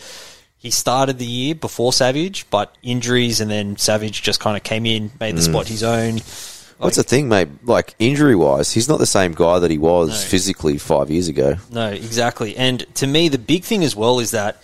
[0.67, 4.85] he started the year before Savage, but injuries and then Savage just kind of came
[4.85, 5.37] in, made Mm.
[5.37, 6.19] the spot his own.
[6.77, 7.47] What's the thing, mate?
[7.63, 11.55] Like injury wise, he's not the same guy that he was physically five years ago.
[11.71, 12.55] No, exactly.
[12.57, 14.61] And to me, the big thing as well is that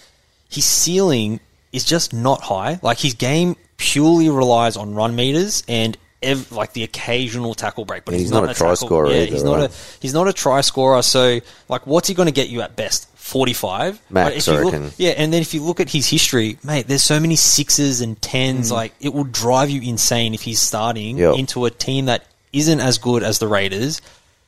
[0.49, 1.39] his ceiling
[1.71, 2.79] is just not high.
[2.83, 8.05] Like his game purely relies on run meters and ev- like the occasional tackle break.
[8.05, 9.69] But he's, he's not a try tackle- scorer Yeah, either, he's not right?
[9.71, 11.01] a he's not a try scorer.
[11.01, 11.39] So
[11.69, 13.07] like, what's he going to get you at best?
[13.23, 14.91] Forty five Max, I reckon.
[14.97, 18.21] yeah, and then if you look at his history, mate, there's so many sixes and
[18.21, 18.69] tens.
[18.69, 18.73] Mm.
[18.73, 21.37] Like it will drive you insane if he's starting Yep.
[21.37, 24.01] into a team that isn't as good as the Raiders.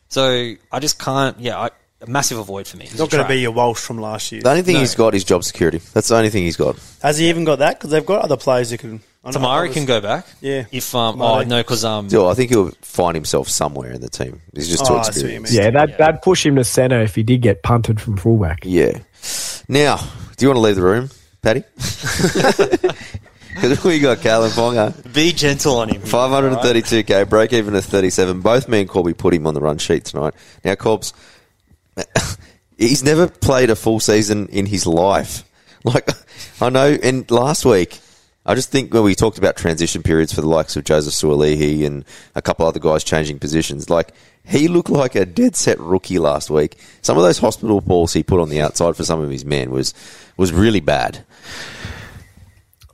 [0.10, 1.40] So I just can't.
[1.40, 1.70] Yeah, I,
[2.02, 2.86] a massive avoid for me.
[2.86, 4.42] He's not going to be your Walsh from last year.
[4.42, 4.82] The only thing No.
[4.82, 5.80] he's got is job security.
[5.94, 6.78] That's the only thing he's got.
[7.02, 7.80] Has he even got that?
[7.80, 9.00] Because they've got other players who can.
[9.26, 10.26] I know Tamari can go back.
[10.42, 10.66] Yeah.
[10.72, 11.46] If um Tamari.
[11.46, 14.42] oh no because um Still, I think he'll find himself somewhere in the team.
[14.54, 15.54] He's just too Oh, I see what you experienced.
[15.54, 15.62] mean.
[15.64, 18.60] Yeah, that, that'd push him to centre if he did get punted from fullback.
[18.64, 19.00] Yeah.
[19.68, 19.98] Now,
[20.38, 21.10] do you want to leave the room,
[21.42, 21.64] Paddy?
[23.56, 25.14] Because we got Kalyn Ponga.
[25.14, 26.02] be gentle on him.
[26.02, 28.42] 532k, break even at 37.
[28.42, 30.34] Both me and Corby put him on the run sheet tonight.
[30.66, 31.14] Now, Corbs,
[32.78, 35.44] he's never played a full season in his life.
[35.86, 36.10] Like,
[36.60, 38.00] I know, and last week,
[38.46, 41.86] I just think when we talked about transition periods for the likes of Joseph Suaalii
[41.86, 44.14] and a couple other guys changing positions, like,
[44.46, 46.78] he looked like a dead set rookie last week.
[47.02, 49.72] Some of those hospital balls he put on the outside for some of his men
[49.72, 49.94] was
[50.38, 51.26] was really bad.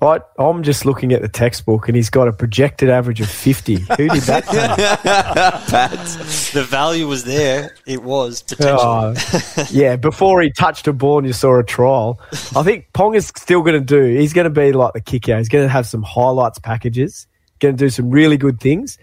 [0.01, 3.75] I, I'm just looking at the textbook and he's got a projected average of 50.
[3.75, 4.45] Who did that?
[5.67, 6.57] to?
[6.57, 7.75] The value was there.
[7.85, 8.79] It was potential.
[8.79, 9.13] Oh,
[9.69, 12.19] yeah, before he touched a ball and you saw a trial.
[12.55, 15.37] I think Pong is still going to do, he's going to be like the kicker.
[15.37, 17.27] He's going to have some highlights packages,
[17.59, 18.97] going to do some really good things.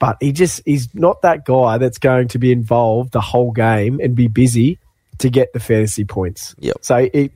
[0.00, 4.00] But he just, he's not that guy that's going to be involved the whole game
[4.02, 4.78] and be busy
[5.18, 6.56] to get the fantasy points.
[6.58, 6.78] Yep.
[6.80, 7.30] So it,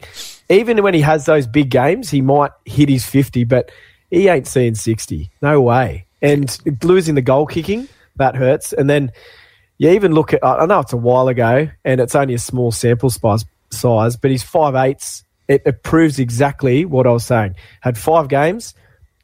[0.49, 3.71] even when he has those big games, he might hit his 50, but
[4.11, 5.31] he ain't seeing 60.
[5.41, 6.07] No way.
[6.21, 8.73] And losing the goal kicking, that hurts.
[8.73, 9.13] And then
[9.79, 12.73] you even look at, I know it's a while ago and it's only a small
[12.73, 15.25] sample size, but he's five eighths.
[15.49, 17.57] It, it proves exactly what I was saying.
[17.81, 18.75] Had five games,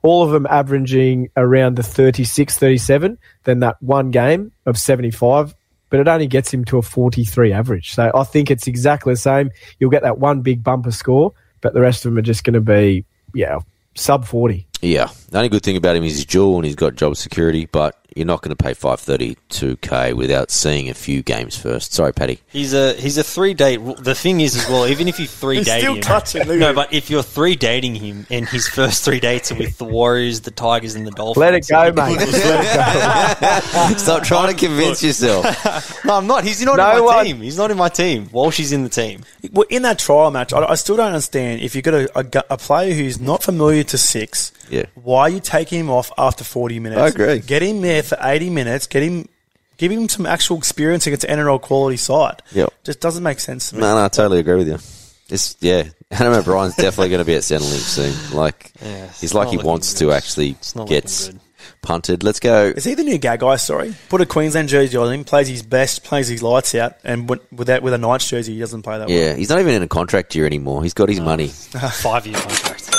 [0.02, 5.54] all of them averaging around the 36, 37, then that one game of 75,
[5.90, 7.94] but it only gets him to a 43 average.
[7.94, 9.50] So I think it's exactly the same.
[9.78, 12.54] You'll get that one big bumper score, but the rest of them are just going
[12.54, 13.58] to be, yeah,
[13.94, 14.66] sub 40.
[14.80, 15.10] Yeah.
[15.28, 17.99] The only good thing about him is his dual and he's got job security, but
[18.16, 21.92] you're not going to pay 532k without seeing a few games first.
[21.92, 22.40] Sorry, Paddy.
[22.48, 23.78] He's a he's a three date.
[23.98, 26.72] The thing is as well, even if you three He's date still him, touching, no,
[26.74, 30.40] but if you're three dating him and his first three dates are with the Warriors,
[30.40, 32.18] the Tigers, and the Dolphins, Let it go, mate.
[32.20, 33.96] Just let it go.
[33.98, 36.04] Stop trying to convince yourself.
[36.04, 36.44] No, I'm not.
[36.44, 37.40] He's not No in my one- team.
[37.40, 38.28] He's not in my team.
[38.32, 39.22] Walsh is in the team.
[39.52, 42.44] Well, in that trial match, I, I still don't understand if you've got a, a
[42.50, 44.52] a player who's not familiar to six.
[44.70, 44.84] Yeah.
[44.94, 47.00] Why are you taking him off after forty minutes?
[47.00, 47.38] I agree.
[47.40, 48.86] Get him there for eighty minutes.
[48.86, 49.28] Get him,
[49.76, 52.42] give him some actual experience against an NRL quality side.
[52.52, 53.82] Yeah, Just doesn't make sense to me.
[53.82, 54.78] No, no, I totally agree with you.
[55.28, 55.84] It's yeah.
[56.10, 58.36] Adam O'Brien's definitely going to be at Centrelink soon.
[58.36, 59.98] Like Yeah, he's like he wants good.
[60.10, 61.30] to actually It's get
[61.82, 62.24] punted.
[62.24, 62.72] Let's go.
[62.76, 63.60] Is he the new Gagai?
[63.60, 67.30] Sorry, put a Queensland jersey on him, plays his best, plays his lights out, and
[67.30, 69.72] with with that with a Knights jersey, he doesn't play that Yeah, he's not even
[69.74, 70.82] in a contract year anymore.
[70.82, 71.46] He's got his money.
[71.92, 72.92] Five year contract.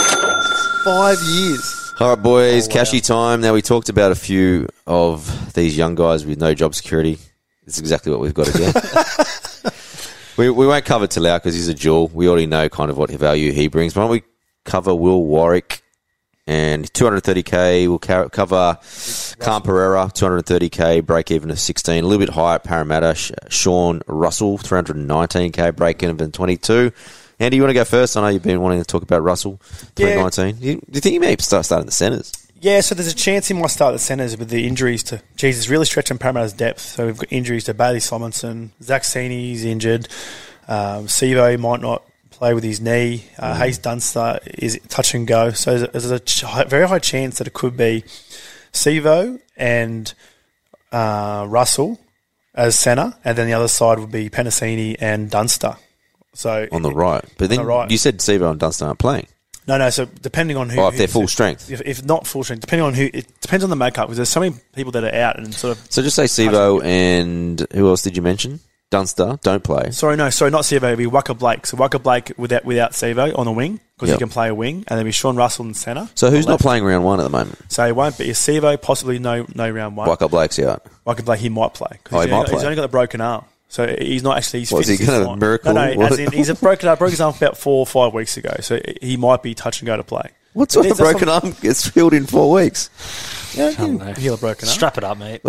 [0.86, 1.81] Five years.
[2.02, 2.74] All right, boys, Oh, wow.
[2.74, 3.42] cashy time.
[3.42, 7.20] Now we talked about a few of these young guys with no job security.
[7.68, 8.74] It's exactly what we've got again.
[10.38, 12.08] we, we won't cover Talau because he's a jewel.
[12.08, 13.96] We already know kind of what value he brings.
[13.96, 14.24] Why don't we
[14.66, 15.82] cover Will Warbrick
[16.48, 17.88] and 230k?
[17.88, 18.80] We'll ca- cover
[19.38, 22.04] Khan Pereira, 230k, break even of 16.
[22.04, 23.14] A little bit higher at Parramatta.
[23.50, 26.92] Sean Russell, 319k, break even of 22.
[27.42, 28.16] Andy, you want to go first?
[28.16, 29.60] I know you've been wanting to talk about Russell,
[29.98, 30.14] Yeah.
[30.14, 30.58] 2019.
[30.62, 32.32] You, do you think he may start starting the centres?
[32.60, 35.68] Yeah, so there's a chance he might start the centres with the injuries to Jesus,
[35.68, 36.82] really stretching Parramatta's depth.
[36.82, 40.08] So we've got injuries to Bailey Simonsson, Zach Sini's injured,
[40.68, 45.50] um, Sivo might not play with his knee, uh, Haze Dunster is touch and go.
[45.50, 48.04] So there's a, there's a very high chance that it could be
[48.72, 50.14] Sivo and
[50.92, 52.00] uh, Russell
[52.54, 55.78] as centre, and then the other side would be Penisini and Dunster.
[56.34, 57.24] So on the right.
[57.38, 57.90] But then the right.
[57.92, 59.28] you said Sivo and Dunster aren't playing.
[59.68, 59.90] No, no.
[59.90, 61.70] So depending on who, Oh, if they're full strength.
[61.70, 64.30] if, if not full strength, depending on who, it depends on the makeup because there's
[64.30, 65.92] so many people that are out and sort of.
[65.92, 68.60] So just say Sivo and who else did you mention?
[68.90, 69.92] Dunster don't play.
[69.92, 70.84] Sorry, no, sorry, not Sivo.
[70.84, 71.66] It'd be Waqa Blake.
[71.66, 74.16] So Waqa Blake without without Sivo on the wing because Yep.
[74.18, 76.10] he can play a wing, and then be Sean Russell in centre.
[76.16, 77.58] So who's not playing round one at the moment?
[77.70, 78.82] So it won't be Sivo.
[78.82, 80.10] Possibly no no round one.
[80.10, 80.86] Waqa Blake's out.
[81.08, 82.00] Waqa Blake he might play.
[82.12, 83.46] Oh, he's he might got- He's only got the broken arm.
[83.72, 84.60] So he's not actually.
[84.60, 85.74] He's What, is fit, he he's gonna miracle?
[85.74, 86.02] No, no.
[86.08, 86.98] As in, he's a broken arm.
[86.98, 88.54] Broke his arm about four or five weeks ago.
[88.60, 90.30] So he might be touch and go to play.
[90.54, 92.90] What sort It of broken arm gets healed in four weeks?
[93.56, 94.14] Yeah, he don't can know.
[94.16, 94.74] heal a broken arm.
[94.76, 95.42] Strap it up, mate.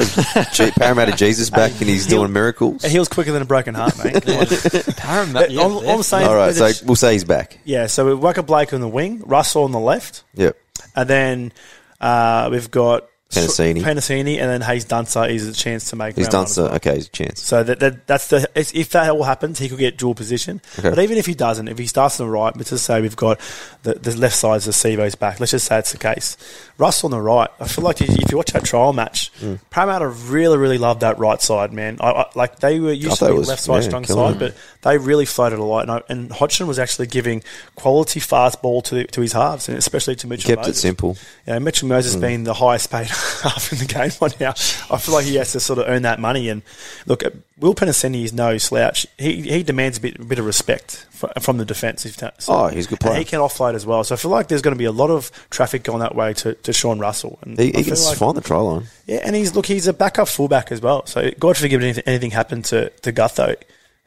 [0.52, 2.84] Gee, Parramatta Jesus back and he's He'll- doing miracles.
[2.84, 4.22] It heals quicker than a broken heart, mate.
[4.96, 5.32] Parramatta.
[5.48, 7.58] But all, all I'm saying All right, so it's- we'll say he's back.
[7.64, 10.56] yeah, so we've Waqa Blake on the wing, Russell on the left, Yep.
[10.94, 11.52] and then
[12.00, 13.08] uh, we've got
[13.40, 13.80] Penisini.
[13.82, 16.16] Penisini, and then Haze Dunster is a chance to make.
[16.16, 16.64] He's Dunster.
[16.64, 16.74] well.
[16.76, 17.40] Okay, he's a chance.
[17.42, 20.60] So that, that that's the if that all happens, he could get dual position.
[20.78, 20.90] Okay.
[20.90, 23.16] But even if he doesn't, if he starts on the right, let's just say we've
[23.16, 23.40] got
[23.82, 25.40] the, the left side's the Sivo's back.
[25.40, 26.36] Let's just say it's the case.
[26.78, 27.48] Russ on the right.
[27.60, 29.58] I feel like if you, watch that trial match, Mm.
[29.70, 31.96] Parramatta really really loved that right side, man.
[32.00, 34.38] I, I, like they were used to be was- left side yeah, strong side, it.
[34.38, 35.82] but they really floated a lot.
[35.82, 37.42] And, I, and Hodgson was actually giving
[37.76, 40.54] quality fast ball to to his halves, and especially to Mitchell.
[40.54, 41.16] Kept it simple.
[41.46, 42.20] Yeah, Mitchell Moses Mm.
[42.20, 43.08] being the highest paid
[43.42, 44.50] half in the game right now.
[44.90, 46.48] I feel like he has to sort of earn that money.
[46.48, 46.62] And
[47.06, 47.22] look,
[47.58, 49.06] Will Penisini is no slouch.
[49.18, 52.16] He he demands a bit, a bit of respect fr- from the defensive.
[52.16, 53.18] ta- Oh, he's a good And player.
[53.18, 54.02] he can offload as well.
[54.04, 56.32] So I feel like there's going to be a lot of traffic going that way
[56.34, 57.38] to, to Sean Russell.
[57.42, 58.84] And He, he can like- find the try line.
[59.06, 61.06] yeah, and he's look, he's a backup fullback as well.
[61.06, 63.56] So God forbid anything, anything happened to to Gutho,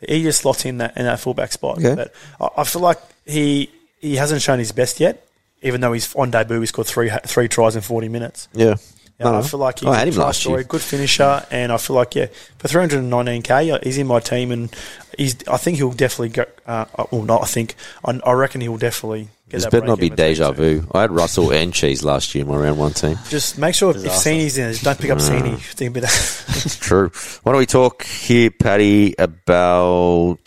[0.08, 1.78] he just slots in that in that fullback spot.
[1.78, 1.96] Okay.
[1.96, 3.70] But I, I feel like he
[4.02, 5.26] he hasn't shown his best yet,
[5.62, 6.60] even though he's on debut.
[6.60, 8.48] He scored three three tries in forty minutes.
[8.54, 8.76] Yeah.
[9.20, 9.44] Yeah, No, I no.
[9.44, 10.64] feel like he's I had a him last year.
[10.64, 12.26] good finisher, and I feel like yeah,
[12.58, 14.76] for 319k, he's in my team, and
[15.18, 15.36] he's.
[15.48, 16.46] I think he'll definitely go.
[16.68, 17.76] Uh, well, not I think.
[18.04, 19.72] I, I reckon he'll definitely get This that.
[19.72, 20.82] better not be break even deja too.
[20.82, 20.88] vu.
[20.94, 23.18] I had Russell and Cheese last year in my round one team.
[23.30, 24.20] Just make sure if Disaster.
[24.30, 25.22] Seni's in, just don't pick up.
[25.22, 25.56] Seni.
[25.56, 26.78] Think about that.
[26.82, 27.10] True.
[27.44, 30.40] Why don't we talk here, Paddy, about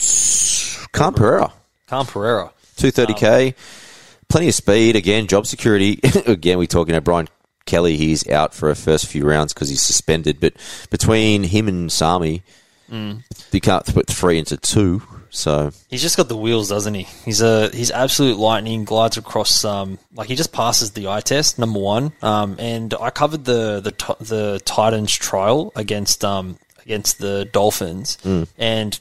[0.93, 1.53] Khan Pereira?
[1.87, 2.53] Khan Pereira.
[2.77, 3.55] 230k,
[4.29, 4.95] plenty of speed.
[4.95, 5.99] Again, job security.
[6.27, 7.29] again, we're talking about Brian
[7.69, 7.97] Kelly.
[7.97, 10.41] He's out for a first few rounds because he's suspended.
[10.41, 10.55] But
[10.91, 12.43] between him and Sami,
[12.91, 15.03] you can't put three into two.
[15.31, 17.03] So He's just got the wheels, doesn't he?
[17.25, 18.85] He's a he's absolute lightning.
[18.85, 21.59] Glides across um like he just passes the eye test.
[21.59, 22.13] Number one.
[22.23, 28.17] Um, and I covered the the the Titans trial against um against the Dolphins,
[28.57, 28.99] and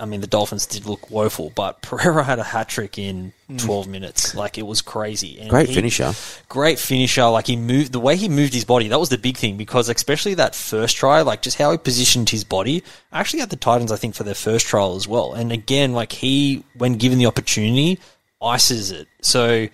[0.00, 3.58] I mean the Dolphins did look woeful, but Pereira had a hat trick in hmm.
[3.58, 4.34] twelve minutes.
[4.34, 5.38] Like it was crazy.
[5.38, 6.12] And great he- finisher.
[6.48, 7.26] great finisher.
[7.26, 8.88] Like he moved the way he moved his body.
[8.88, 12.30] That was the big thing because especially that first try, like just how he positioned
[12.30, 12.82] his body.
[13.12, 15.34] Actually, had the Titans, I think, for their first trial as well.
[15.34, 18.00] And again, like he, when given the opportunity,
[18.40, 19.06] ices it.
[19.20, 19.68] So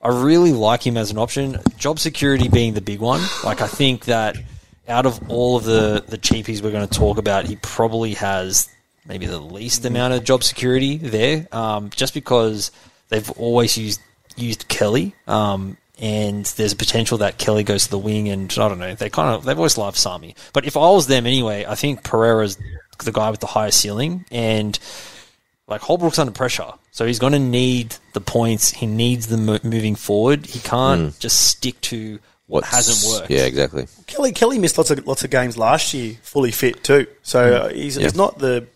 [0.00, 1.58] I really like him as an option.
[1.76, 3.20] Job security being the big one.
[3.44, 4.36] Like I think that
[4.88, 8.68] out of all of the the cheapies we're going to talk about, he probably has
[9.06, 11.46] maybe the least amount of job security there.
[11.52, 12.70] Um, just because
[13.08, 14.00] they've always used
[14.36, 15.14] used Kelly.
[15.26, 18.94] Um, and there's a potential that Kelly goes to the wing, and I don't know.
[18.94, 22.02] They kind of they've always loved Sami, but if I was them anyway, I think
[22.02, 22.58] Pereira's
[23.04, 24.76] the guy with the highest ceiling, and
[25.68, 28.70] like Holbrook's under pressure, so he's going to need the points.
[28.70, 30.46] He needs them moving forward.
[30.46, 33.30] He can't just stick to what hasn't worked.
[33.30, 33.86] Yeah, exactly.
[34.06, 37.06] Kelly Kelly missed lots of lots of games last year, fully fit too.
[37.22, 38.04] So uh, he's, Yeah.
[38.04, 38.66] he's not the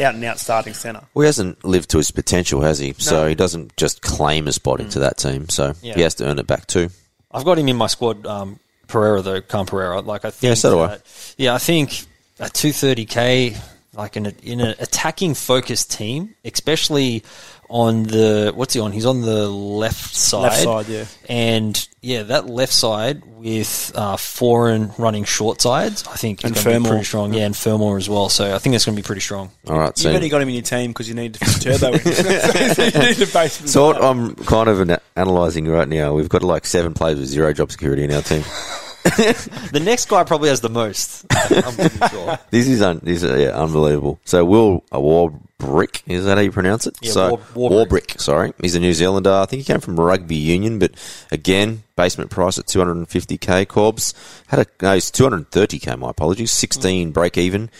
[0.00, 1.02] out and out starting centre.
[1.14, 2.94] Well, he hasn't lived to his potential, has he?
[2.98, 5.48] So he doesn't just claim a spot into that team.
[5.48, 5.94] So Yeah.
[5.94, 6.90] he has to earn it back too.
[7.30, 8.26] I've got him in my squad.
[8.26, 10.00] Um, Pereira though, Khan Pereira.
[10.00, 10.48] Like I think.
[10.50, 10.86] Yeah, so do I.
[10.88, 11.02] that-
[11.38, 12.04] Yeah, I think
[12.38, 13.56] a two thirty k,
[13.96, 17.22] like in a, in an attacking focused team, especially
[17.70, 18.92] on the what's he on?
[18.92, 20.42] He's on the left side.
[20.42, 21.04] Left side, yeah.
[21.28, 26.54] And yeah, that left side with uh, foreign running short sides, I think is And
[26.54, 27.32] going to be pretty strong.
[27.34, 28.28] Yeah, and Fermor as well.
[28.28, 29.50] So I think it's going to be pretty strong.
[29.68, 29.92] All right.
[29.96, 31.92] You So, better got him in your team because you need to fit turbo.
[31.92, 31.92] in.
[33.02, 34.02] you need to base him so what.
[34.02, 37.70] I'm kind of ana- analysing right now, we've got like seven players with zero job
[37.72, 38.44] security in our team.
[39.72, 41.26] The next guy probably has the most.
[41.30, 42.38] I'm pretty sure.
[42.50, 44.18] This is un- this is yeah, unbelievable.
[44.24, 46.96] So Will a Warbrick is that how you pronounce it?
[47.02, 47.88] Yeah, so War- Warbrick.
[47.88, 49.32] Warbrick, sorry, he's a New Zealander.
[49.32, 50.92] I think he came from Rugby Union, but
[51.30, 53.66] again, basement price at 250k.
[53.68, 54.14] Corbs
[54.48, 55.98] had a no, he's 230k.
[55.98, 57.70] My apologies, 16 break even.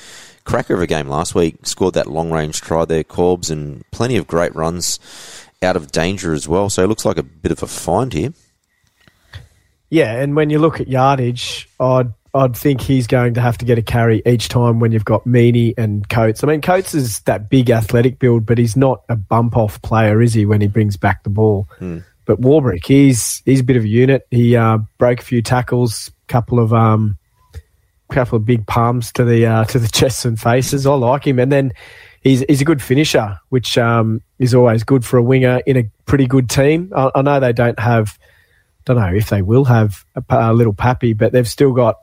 [0.45, 1.57] Cracker of a game last week.
[1.67, 4.99] Scored that long range try there, Corbs, and plenty of great runs
[5.63, 6.69] out of danger as well.
[6.69, 8.35] So it looks like a bit of a find here.
[9.91, 13.65] Yeah, and when you look at yardage, I'd I'd think he's going to have to
[13.65, 16.43] get a carry each time when you've got Meaney and Coates.
[16.43, 20.21] I mean, Coates is that big athletic build, but he's not a bump off player,
[20.21, 20.45] is he?
[20.45, 21.69] When he brings back the ball,
[22.25, 24.27] but Warbrick, he's he's a bit of a unit.
[24.31, 27.19] He uh, broke a few tackles, couple of um,
[28.11, 30.87] couple of big palms to the uh, to the chests and faces.
[30.87, 31.73] I like him, and then
[32.23, 35.85] he's he's a good finisher, which um, is always good for a winger in a
[36.07, 36.93] pretty good team.
[36.97, 38.19] I, I know they don't have
[38.85, 41.97] don't know if they will have a, a little Pappy, but they've still got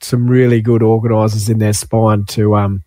[0.00, 2.84] some really good organisers in their spine to um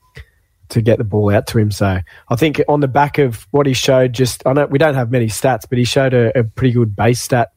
[0.69, 1.69] to get the ball out to him.
[1.69, 1.99] So
[2.29, 5.11] I think on the back of what he showed, just I know we don't have
[5.11, 7.51] many stats, but he showed a, a pretty good base stat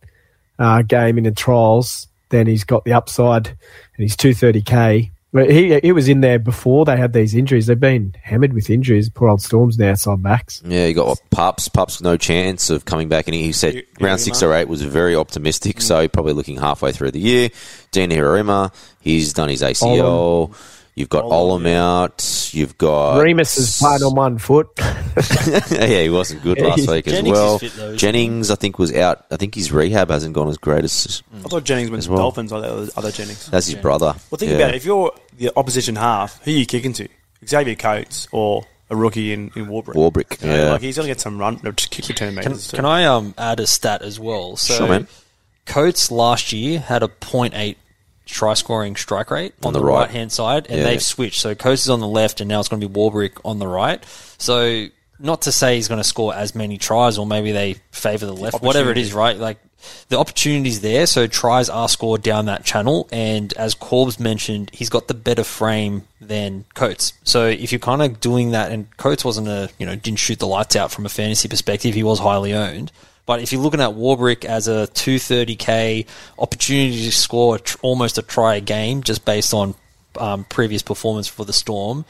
[0.59, 2.09] uh, game in the trials.
[2.31, 3.57] Then he's got the upside, and
[3.99, 5.13] he's two thirty k.
[5.35, 7.67] But he he was in there before they had these injuries.
[7.67, 9.09] They've been hammered with injuries.
[9.09, 10.63] Poor old Storms now outside backs.
[10.65, 11.69] Yeah, you got what, Pups.
[11.69, 13.27] Pups, no chance of coming back.
[13.27, 15.83] And he said Hi- round six or eight was very optimistic, mm.
[15.83, 17.49] so probably looking halfway through the year.
[17.91, 20.55] Dean Ieremia, he's done his ACL.
[20.95, 22.55] You've got Olam out.
[22.55, 24.69] You've got Remus is playing on one foot.
[25.71, 27.55] yeah, he wasn't good last week as Jennings well.
[27.57, 29.25] is fit though, isn't Jennings, I think, was out.
[29.31, 32.13] I think his rehab hasn't gone as great as I thought Jennings went As to
[32.13, 32.21] well.
[32.23, 33.47] Dolphins like the other, other Jennings.
[33.49, 34.15] that's his brother.
[34.31, 34.57] Well, think Yeah.
[34.59, 34.77] about it.
[34.77, 37.09] If you're the opposition half, who are you kicking to?
[37.47, 39.95] Xavier Coates or a rookie in, in Warbrick?
[39.95, 40.71] Warbrick, You know, yeah.
[40.73, 42.69] Like he's going to get some run, no, just kick return Can, meters.
[42.69, 42.77] too.
[42.77, 44.57] can I um add a stat as well?
[44.57, 45.07] So Sure, man.
[45.67, 47.77] Coates last year had a 0.8
[48.27, 50.01] try scoring strike rate on, the the, right.
[50.01, 50.85] right hand side, and Yeah.
[50.85, 51.41] they've switched.
[51.41, 53.67] So Coates is on the left, and now it's going to be Warbrick on the
[53.69, 54.03] right.
[54.39, 54.87] So
[55.19, 58.35] not to say he's going to score as many tries, or maybe they favour the
[58.35, 59.37] left, whatever it is, right?
[59.37, 59.59] Like
[60.09, 63.09] the opportunity's there, so tries are scored down that channel.
[63.13, 67.13] And as Corbs mentioned, he's got the better frame than Coates.
[67.25, 70.39] So if you're kind of doing that, and Coates wasn't a you know didn't shoot
[70.39, 72.93] the lights out from a fantasy perspective, he was highly owned.
[73.27, 76.07] But if you're looking at Warbrick as a 230k
[76.39, 79.75] opportunity to score tr- almost a try a game just based on
[80.19, 82.05] um, previous performance for the Storm,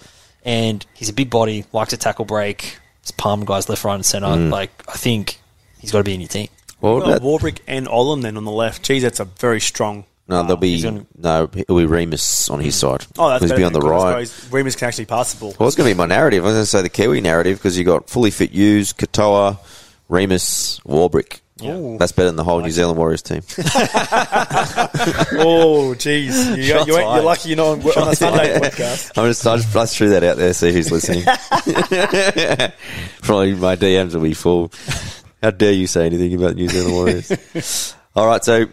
[0.44, 4.04] and he's a big body, likes to tackle break, he's palm guys left, right, and
[4.04, 4.26] centre.
[4.26, 4.50] Mm.
[4.50, 5.38] Like I think
[5.78, 6.48] he's got to be in your team.
[6.80, 8.82] Well, Well, Warbrick and Ollam then on the left.
[8.82, 10.04] Geez, that's a very strong.
[10.28, 11.48] no, there'll be gonna- no.
[11.54, 12.80] It'll be Remus on his mm.
[12.80, 13.06] side.
[13.18, 14.14] Oh, that's he's better be on the than right.
[14.14, 14.52] Coates.
[14.52, 15.54] Remus can actually pass the ball.
[15.58, 16.44] Well, it's going to be my narrative.
[16.44, 18.92] I was going to say the Kiwi narrative because you have got fully fit Hughes,
[18.92, 19.58] Katoa,
[20.08, 21.40] Remus, Warbrick.
[21.56, 23.38] That's better than the whole New Zealand Warriors team.
[25.38, 26.56] oh, jeez.
[26.56, 29.12] You, you, you're, lucky you're not on, on a Sunday podcast.
[29.16, 31.22] I'm just, I just, I just threw that out there, see who's listening.
[33.22, 34.72] Probably my DMs will be full.
[35.42, 37.94] How dare you say anything about New Zealand Warriors?
[38.16, 38.66] All right, so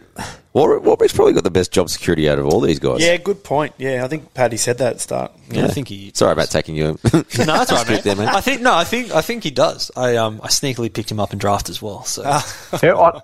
[0.54, 3.00] War- Warbrick's probably got the best job security out of all these guys.
[3.02, 3.74] Yeah, good point.
[3.78, 5.32] Yeah, I think Paddy said that at the start.
[5.50, 6.12] Yeah, I think he.
[6.14, 6.98] Sorry about taking you.
[7.14, 8.28] No, that's all right, Script there, mate.
[8.28, 9.92] I think no, I think I think he does.
[9.96, 12.04] I um I sneakily picked him up in draft as well.
[12.04, 12.22] So
[12.84, 13.22] Yeah, I,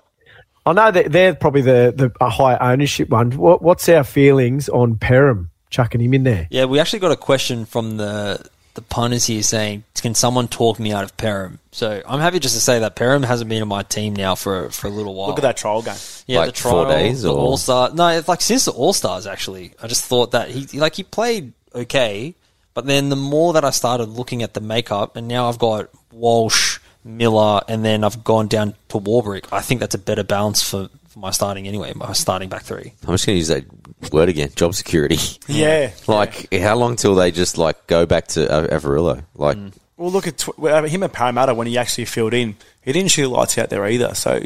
[0.64, 3.32] I know that they're probably the, the a high ownership one.
[3.32, 6.46] What, what's our feelings on Perham chucking him in there?
[6.50, 8.42] yeah, we actually got a question from the
[8.78, 12.38] the pun punters here saying, "Can someone talk me out of Perham?" So I'm happy
[12.38, 15.14] just to say that Perham hasn't been on my team now for for a little
[15.14, 15.28] while.
[15.28, 15.96] Look at that trial game.
[16.26, 17.90] Yeah, Like the trial, four days the or- All Star.
[17.92, 19.72] No, it's like since the All Stars actually.
[19.82, 22.34] I just thought that he like he played okay,
[22.74, 25.88] but then the more that I started looking at the makeup, and now I've got
[26.12, 26.67] Walsh,
[27.04, 29.46] Miller, and then I've gone down to Warbrick.
[29.52, 31.92] I think that's a better balance for, for my starting anyway.
[31.94, 32.92] My starting back three.
[33.06, 33.64] I'm just going to use that
[34.12, 34.50] word again.
[34.54, 35.18] Job security.
[35.48, 35.90] Yeah.
[36.06, 39.24] like how long till they just like go back to Av- Averillo?
[39.34, 39.56] Like
[39.96, 42.56] Well, look at tw- him at Parramatta when he actually filled in.
[42.82, 44.14] He didn't shoot lights out there either.
[44.14, 44.40] So,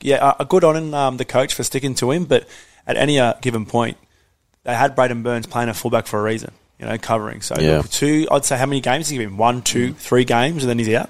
[0.00, 2.24] yeah, uh, good on him, um, the coach for sticking to him.
[2.26, 2.46] But
[2.86, 3.96] at any uh, given point,
[4.64, 7.40] they had Braidon Burns playing a fullback for a reason, you know, covering.
[7.40, 7.78] So, Yeah.
[7.78, 9.08] look, two, I'd say how many games?
[9.08, 11.08] He's given one, two, three games, and then he's out.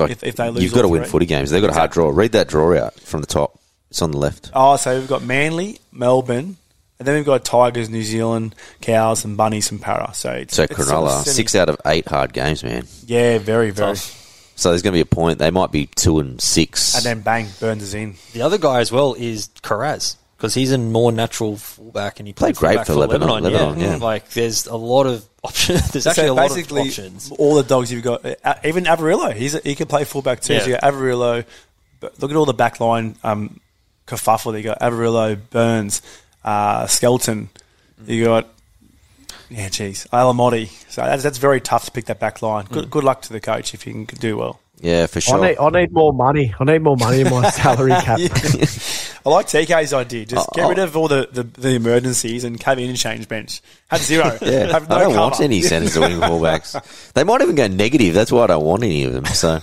[0.00, 1.10] Like, If- if they lose you've got to all win three.
[1.10, 1.50] footy games.
[1.50, 2.10] They've got a hard draw.
[2.10, 3.58] Read that draw out from the top.
[3.90, 4.50] It's on the left.
[4.54, 6.56] Oh, so we've got Manly, Melbourne,
[6.98, 10.12] and then we've got Tigers, New Zealand, Cows, and Bunnies and Para.
[10.14, 12.86] So, it's, So it's sort of Cronulla, six out of eight hard games, man.
[13.06, 13.96] Yeah, very, very.
[13.96, 15.38] So there's going to be a point.
[15.38, 16.94] They might be two and six.
[16.94, 18.14] And then bang, Burns is in.
[18.34, 22.32] The other guy as well is Carraz because he's a more natural fullback and he
[22.32, 23.90] played, Played great fullback for Lebanon, Lebanon, yeah.
[23.90, 23.96] yeah.
[23.96, 25.90] Like there's a lot of options.
[25.90, 27.30] There's actually a lot of options.
[27.32, 30.54] all the dogs you've got, uh, even Averillo, he's a, he can play fullback too.
[30.54, 30.60] Yeah.
[30.60, 31.44] So you got Averillo.
[32.00, 33.60] But look at all the back line um,
[34.06, 34.56] kerfuffle.
[34.56, 36.00] You got Averillo, Burns,
[36.42, 37.50] uh, Skelton.
[38.06, 38.48] You got
[39.50, 40.68] yeah, geez, Alamoti.
[40.90, 42.64] So that's, that's very tough to pick that back line.
[42.64, 42.90] Good, Mm.
[42.90, 44.60] good luck to the coach if you can do well.
[44.80, 45.44] yeah, for sure.
[45.44, 46.54] I need, I need more money.
[46.58, 48.18] I need more money in my salary cap.
[49.24, 50.24] I like TK's idea.
[50.26, 50.84] Just Oh, get rid oh.
[50.84, 53.60] of all the, the, the emergencies and have interchange bench.
[53.88, 54.38] Have zero.
[54.42, 55.20] Yeah, have no I don't cover.
[55.20, 57.12] want any centres or wing fullbacks.
[57.12, 58.14] They might even go negative.
[58.14, 59.26] That's why I don't want any of them.
[59.26, 59.60] So,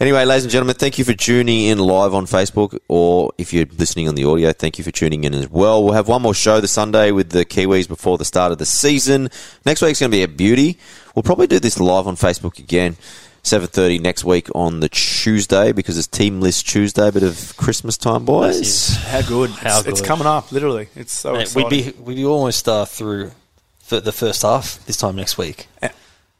[0.00, 3.66] anyway, ladies and gentlemen, thank you for tuning in live on Facebook, or if you're
[3.78, 5.84] listening on the audio, thank you for tuning in as well.
[5.84, 8.66] We'll have one more show this Sunday with the Kiwis before the start of the
[8.66, 9.28] season.
[9.64, 10.78] Next week's going to be a beauty.
[11.14, 12.96] We'll probably do this live on Facebook again.
[13.44, 18.24] 7.30 next week on the Tuesday because it's Team List Tuesday, bit of Christmas time,
[18.24, 18.96] boys.
[18.96, 19.50] How good.
[19.50, 20.88] How it's, it's coming up, literally.
[20.96, 21.70] It's so Mate, exciting.
[21.70, 23.32] we'd be we'd be almost uh, through
[23.80, 25.66] for the first half this time next week.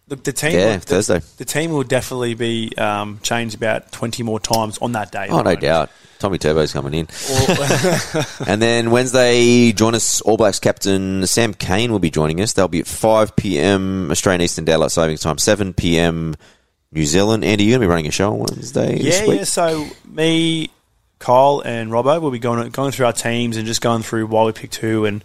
[0.08, 1.20] The, the team, Yeah, will, the, Thursday.
[1.38, 5.28] the team will definitely be um, changed about twenty more times on that day.
[5.30, 5.90] Oh, no doubt.
[6.18, 7.08] Tommy Turbo's coming in.
[8.46, 12.52] And then Wednesday, join us, All Blacks captain Sam Cane will be joining us.
[12.54, 14.10] They'll be at 5 p.m.
[14.10, 16.34] Australian Eastern Daylight Savings Time, 7 p.m.
[16.94, 17.44] New Zealand.
[17.44, 19.38] Andy, you're going to be running a show on Wednesday this yeah, week?
[19.40, 19.44] yeah.
[19.44, 20.70] So me,
[21.18, 24.44] Kyle, and Robbo will be going going through our teams and just going through why
[24.44, 25.24] we picked who and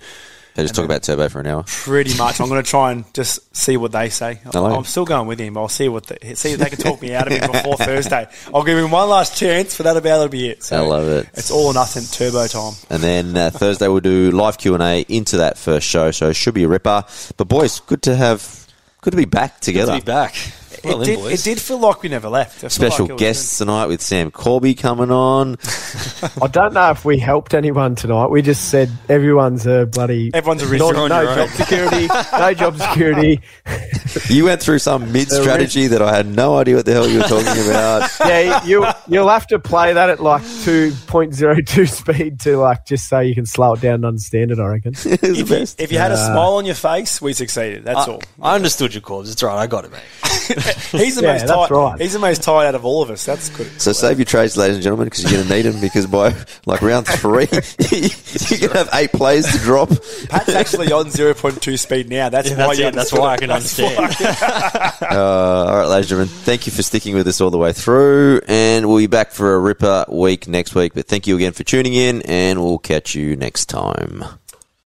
[0.55, 1.63] They just talk about Turbo for an hour.
[1.67, 2.41] pretty much.
[2.41, 4.36] I'm going to try and just see what they say.
[4.43, 4.76] Hello.
[4.76, 5.57] I'm still going with him.
[5.57, 8.28] I'll see what they, see if they can talk me out of it before Thursday.
[8.53, 10.63] I'll give him one last chance, but that'll be, that'll be it.
[10.63, 11.30] So I love it.
[11.34, 12.74] It's all or nothing turbo time.
[12.89, 16.55] And then uh, Thursday we'll do live Q&A into that first show, so it should
[16.55, 17.05] be a ripper.
[17.38, 18.67] But boys, good to have,
[19.01, 19.93] good to be back together.
[19.93, 20.36] To be back.
[20.84, 21.42] Well it, in, did, boys.
[21.48, 22.64] it did feel like we never left.
[22.64, 25.58] I Special like it was- guests tonight with Sam Corby coming on.
[26.42, 28.28] I don't know if we helped anyone tonight.
[28.28, 30.32] We just said everyone's a bloody.
[30.34, 30.84] Everyone's a no, risk.
[30.84, 31.56] You're on no your job own.
[31.56, 32.08] security.
[32.34, 33.42] no job security.
[34.30, 37.18] You went through some mid strategy that I had no idea what the hell you
[37.20, 38.10] were talking about.
[38.22, 42.58] Yeah, you you'll have to play that at like two point zero two speed to
[42.58, 44.60] like just so you can slow it down and understand it.
[44.60, 44.94] I reckon.
[44.94, 47.84] It If you, if you had a uh, smile on your face, we succeeded.
[47.84, 48.22] That's I, all.
[48.42, 49.30] I understood your calls.
[49.32, 49.58] It's right.
[49.58, 50.02] I got it, mate.
[50.91, 51.72] He's the Yeah, most that's tired.
[51.72, 52.02] right.
[52.02, 53.26] He's the most tired out of all of us.
[53.26, 53.68] That's good.
[53.82, 55.80] So save your trades, ladies and gentlemen, because you're going to need them.
[55.82, 56.34] Because by
[56.66, 59.89] like round three, you're going to have eight players to drop.
[60.30, 62.30] Pat's actually on zero point two speed now.
[62.30, 62.93] That's Yeah, why that's you it.
[62.95, 63.34] That's why.
[63.34, 64.16] I can understand.
[65.10, 67.74] Uh, all right, ladies and gentlemen, thank you for sticking with us all the way
[67.74, 70.93] through, and we'll be back for a ripper week next week.
[70.93, 74.24] But thank you again for tuning in, and we'll catch you next time.